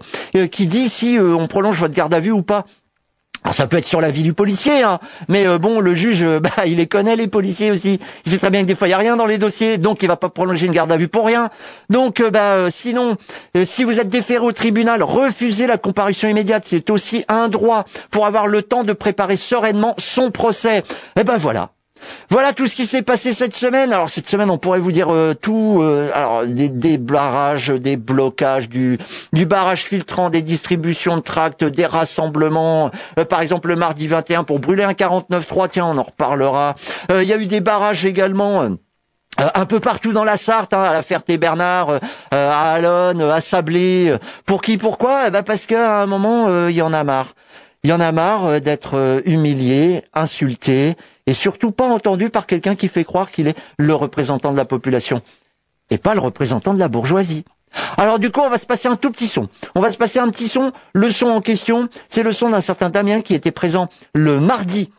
qui 0.51 0.67
dit 0.67 0.89
si 0.89 1.17
on 1.19 1.47
prolonge 1.47 1.77
votre 1.77 1.93
garde 1.93 2.13
à 2.13 2.19
vue 2.19 2.31
ou 2.31 2.41
pas. 2.41 2.65
Alors 3.43 3.55
ça 3.55 3.67
peut 3.67 3.77
être 3.77 3.85
sur 3.85 3.99
la 3.99 4.09
vie 4.09 4.23
du 4.23 4.33
policier, 4.33 4.83
hein, 4.83 4.99
mais 5.27 5.45
euh, 5.45 5.57
bon, 5.57 5.79
le 5.79 5.93
juge, 5.93 6.23
euh, 6.23 6.39
bah, 6.41 6.49
il 6.65 6.77
les 6.77 6.87
connaît 6.87 7.15
les 7.15 7.27
policiers 7.27 7.71
aussi. 7.71 7.99
Il 8.25 8.31
sait 8.31 8.37
très 8.37 8.49
bien 8.49 8.61
que 8.61 8.67
des 8.67 8.75
fois 8.75 8.87
il 8.87 8.91
y 8.91 8.93
a 8.93 8.97
rien 8.97 9.17
dans 9.17 9.25
les 9.25 9.37
dossiers, 9.37 9.77
donc 9.77 10.01
il 10.01 10.07
va 10.07 10.15
pas 10.15 10.29
prolonger 10.29 10.67
une 10.67 10.71
garde 10.71 10.91
à 10.91 10.97
vue 10.97 11.07
pour 11.09 11.25
rien. 11.25 11.49
Donc, 11.89 12.21
euh, 12.21 12.29
bah, 12.29 12.71
sinon, 12.71 13.17
si 13.65 13.83
vous 13.83 13.99
êtes 13.99 14.09
déféré 14.09 14.43
au 14.43 14.51
tribunal, 14.51 15.03
refusez 15.03 15.67
la 15.67 15.77
comparution 15.77 16.29
immédiate. 16.29 16.63
C'est 16.65 16.89
aussi 16.89 17.25
un 17.27 17.49
droit 17.49 17.85
pour 18.11 18.25
avoir 18.25 18.47
le 18.47 18.61
temps 18.61 18.83
de 18.83 18.93
préparer 18.93 19.35
sereinement 19.35 19.95
son 19.97 20.31
procès. 20.31 20.79
Et 20.79 21.21
eh 21.21 21.23
ben 21.23 21.37
voilà. 21.37 21.71
Voilà 22.29 22.53
tout 22.53 22.67
ce 22.67 22.75
qui 22.75 22.85
s'est 22.85 23.01
passé 23.01 23.33
cette 23.33 23.55
semaine. 23.55 23.93
Alors 23.93 24.09
cette 24.09 24.27
semaine, 24.27 24.49
on 24.49 24.57
pourrait 24.57 24.79
vous 24.79 24.91
dire 24.91 25.13
euh, 25.13 25.33
tout. 25.33 25.79
Euh, 25.81 26.09
alors 26.13 26.45
des, 26.45 26.69
des 26.69 26.97
barrages, 26.97 27.69
des 27.69 27.97
blocages, 27.97 28.69
du, 28.69 28.97
du 29.33 29.45
barrage 29.45 29.83
filtrant, 29.83 30.29
des 30.29 30.41
distributions 30.41 31.17
de 31.17 31.21
tracts, 31.21 31.63
des 31.63 31.85
rassemblements. 31.85 32.91
Euh, 33.19 33.25
par 33.25 33.41
exemple, 33.41 33.69
le 33.69 33.75
mardi 33.75 34.07
21 34.07 34.43
pour 34.43 34.59
brûler 34.59 34.83
un 34.83 34.93
49.3. 34.93 35.69
Tiens, 35.71 35.85
on 35.85 35.97
en 35.97 36.03
reparlera. 36.03 36.75
Il 37.09 37.23
y 37.23 37.33
a 37.33 37.37
eu 37.37 37.47
des 37.47 37.61
barrages 37.61 38.05
également. 38.05 38.67
un 39.37 39.65
peu 39.65 39.79
partout 39.79 40.13
dans 40.13 40.23
la 40.23 40.37
Sarthe, 40.37 40.73
hein, 40.73 40.83
à 40.83 40.93
la 40.93 41.03
Ferté-Bernard, 41.03 41.99
à 42.31 42.71
Alonne, 42.73 43.21
à 43.21 43.41
Sablé. 43.41 44.15
Pour 44.45 44.61
qui 44.61 44.77
Pourquoi? 44.77 45.27
Eh 45.27 45.31
ben 45.31 45.43
Parce 45.43 45.65
qu'à 45.65 46.01
un 46.01 46.05
moment, 46.05 46.67
il 46.67 46.75
y 46.75 46.81
en 46.81 46.93
a 46.93 47.03
marre. 47.03 47.33
Il 47.83 47.89
y 47.89 47.93
en 47.93 47.99
a 47.99 48.11
marre 48.11 48.61
d'être 48.61 49.21
humilié, 49.25 50.03
insulté, 50.13 50.95
et 51.27 51.33
surtout 51.33 51.71
pas 51.71 51.87
entendu 51.87 52.29
par 52.29 52.47
quelqu'un 52.47 52.75
qui 52.75 52.87
fait 52.87 53.03
croire 53.03 53.29
qu'il 53.29 53.47
est 53.47 53.57
le 53.77 53.93
représentant 53.93 54.51
de 54.51 54.57
la 54.57 54.65
population 54.65 55.21
et 55.89 55.97
pas 55.97 56.13
le 56.13 56.19
représentant 56.19 56.73
de 56.73 56.79
la 56.79 56.87
bourgeoisie. 56.87 57.45
Alors 57.97 58.19
du 58.19 58.31
coup, 58.31 58.41
on 58.41 58.49
va 58.49 58.57
se 58.57 58.65
passer 58.65 58.87
un 58.87 58.95
tout 58.95 59.11
petit 59.11 59.27
son. 59.27 59.47
On 59.75 59.81
va 59.81 59.91
se 59.91 59.97
passer 59.97 60.19
un 60.19 60.29
petit 60.29 60.47
son. 60.47 60.71
Le 60.93 61.11
son 61.11 61.27
en 61.27 61.41
question, 61.41 61.87
c'est 62.09 62.23
le 62.23 62.31
son 62.31 62.49
d'un 62.49 62.61
certain 62.61 62.89
Damien 62.89 63.21
qui 63.21 63.33
était 63.33 63.51
présent 63.51 63.87
le 64.13 64.39
mardi 64.39 64.91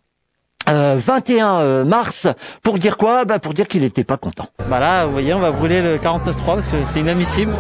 21 0.66 0.72
euh, 0.72 1.60
euh, 1.60 1.84
mars 1.84 2.26
pour 2.62 2.78
dire 2.78 2.96
quoi? 2.96 3.26
Bah 3.26 3.38
Pour 3.38 3.52
dire 3.52 3.68
qu'il 3.68 3.82
n'était 3.82 4.04
pas 4.04 4.16
content. 4.16 4.48
Bah 4.70 5.04
vous 5.04 5.12
voyez, 5.12 5.34
on 5.34 5.40
va 5.40 5.50
brûler 5.50 5.82
le 5.82 5.98
49.3 5.98 6.44
parce 6.46 6.68
que 6.68 6.84
c'est 6.84 7.00
inadmissible 7.00 7.52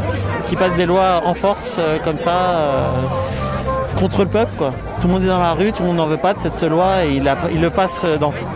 qu'il 0.46 0.56
passe 0.56 0.74
des 0.74 0.86
lois 0.86 1.22
en 1.26 1.34
force 1.34 1.76
euh, 1.78 1.98
comme 1.98 2.16
ça 2.16 2.90
contre 3.94 4.22
le 4.22 4.28
peuple. 4.28 4.52
Quoi. 4.58 4.72
Tout 5.00 5.08
le 5.08 5.14
monde 5.14 5.24
est 5.24 5.28
dans 5.28 5.38
la 5.40 5.52
rue, 5.52 5.72
tout 5.72 5.82
le 5.82 5.88
monde 5.88 5.96
n'en 5.98 6.06
veut 6.06 6.16
pas 6.16 6.34
de 6.34 6.40
cette 6.40 6.62
loi 6.62 7.04
et 7.04 7.14
il, 7.16 7.32
il 7.52 7.60
le 7.60 7.70
passe 7.70 8.04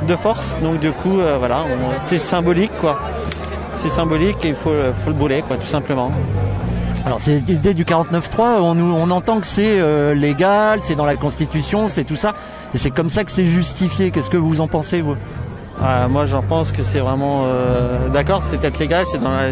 de 0.07 0.17
force. 0.17 0.55
Donc 0.63 0.81
du 0.81 0.93
coup, 0.93 1.21
euh, 1.21 1.37
voilà, 1.39 1.63
c'est 2.05 2.19
symbolique. 2.19 2.73
quoi. 2.81 2.99
C'est 3.75 3.91
symbolique 3.91 4.45
et 4.45 4.49
il 4.49 4.55
faut, 4.55 4.73
faut 4.93 5.11
le 5.11 5.15
brûler, 5.17 5.43
quoi, 5.47 5.57
tout 5.57 5.67
simplement. 5.67 6.11
Alors 7.07 7.21
c'est 7.21 7.43
l'idée 7.47 7.75
du 7.75 7.85
49.3, 7.85 8.61
on, 8.61 8.77
on 8.79 9.11
entend 9.11 9.39
que 9.41 9.47
c'est 9.47 9.79
euh, 9.79 10.15
légal, 10.15 10.81
c'est 10.83 10.97
dans 10.97 11.07
la 11.07 11.17
Constitution, 11.17 11.89
c'est 11.89 12.05
tout 12.05 12.17
ça, 12.17 12.35
et 12.75 12.79
c'est 12.79 12.91
comme 12.91 13.09
ça 13.09 13.25
que 13.25 13.31
c'est 13.31 13.47
justifié. 13.47 14.11
Qu'est-ce 14.11 14.29
que 14.29 14.37
vous 14.37 14.61
en 14.61 14.67
pensez, 14.67 15.01
vous? 15.01 15.17
Moi 16.11 16.27
j'en 16.27 16.43
pense 16.43 16.73
que 16.73 16.83
c'est 16.83 16.99
vraiment... 16.99 17.45
Euh, 17.47 18.09
d'accord, 18.09 18.43
c'est 18.43 18.61
peut-être 18.61 18.81
légal, 18.81 19.07
c'est 19.07 19.19
dans, 19.19 19.31
la, 19.31 19.51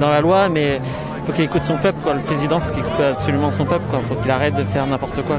dans 0.00 0.08
la 0.08 0.20
loi, 0.22 0.48
mais 0.48 0.80
faut 1.28 1.34
qu'il 1.34 1.44
écoute 1.44 1.66
son 1.66 1.76
peuple, 1.76 1.98
quoi. 2.02 2.14
Le 2.14 2.20
président, 2.20 2.58
faut 2.58 2.70
qu'il 2.70 2.80
écoute 2.80 3.04
absolument 3.12 3.50
son 3.50 3.66
peuple, 3.66 3.84
quoi. 3.90 4.00
Faut 4.08 4.14
qu'il 4.14 4.30
arrête 4.30 4.54
de 4.54 4.64
faire 4.64 4.86
n'importe 4.86 5.20
quoi. 5.24 5.36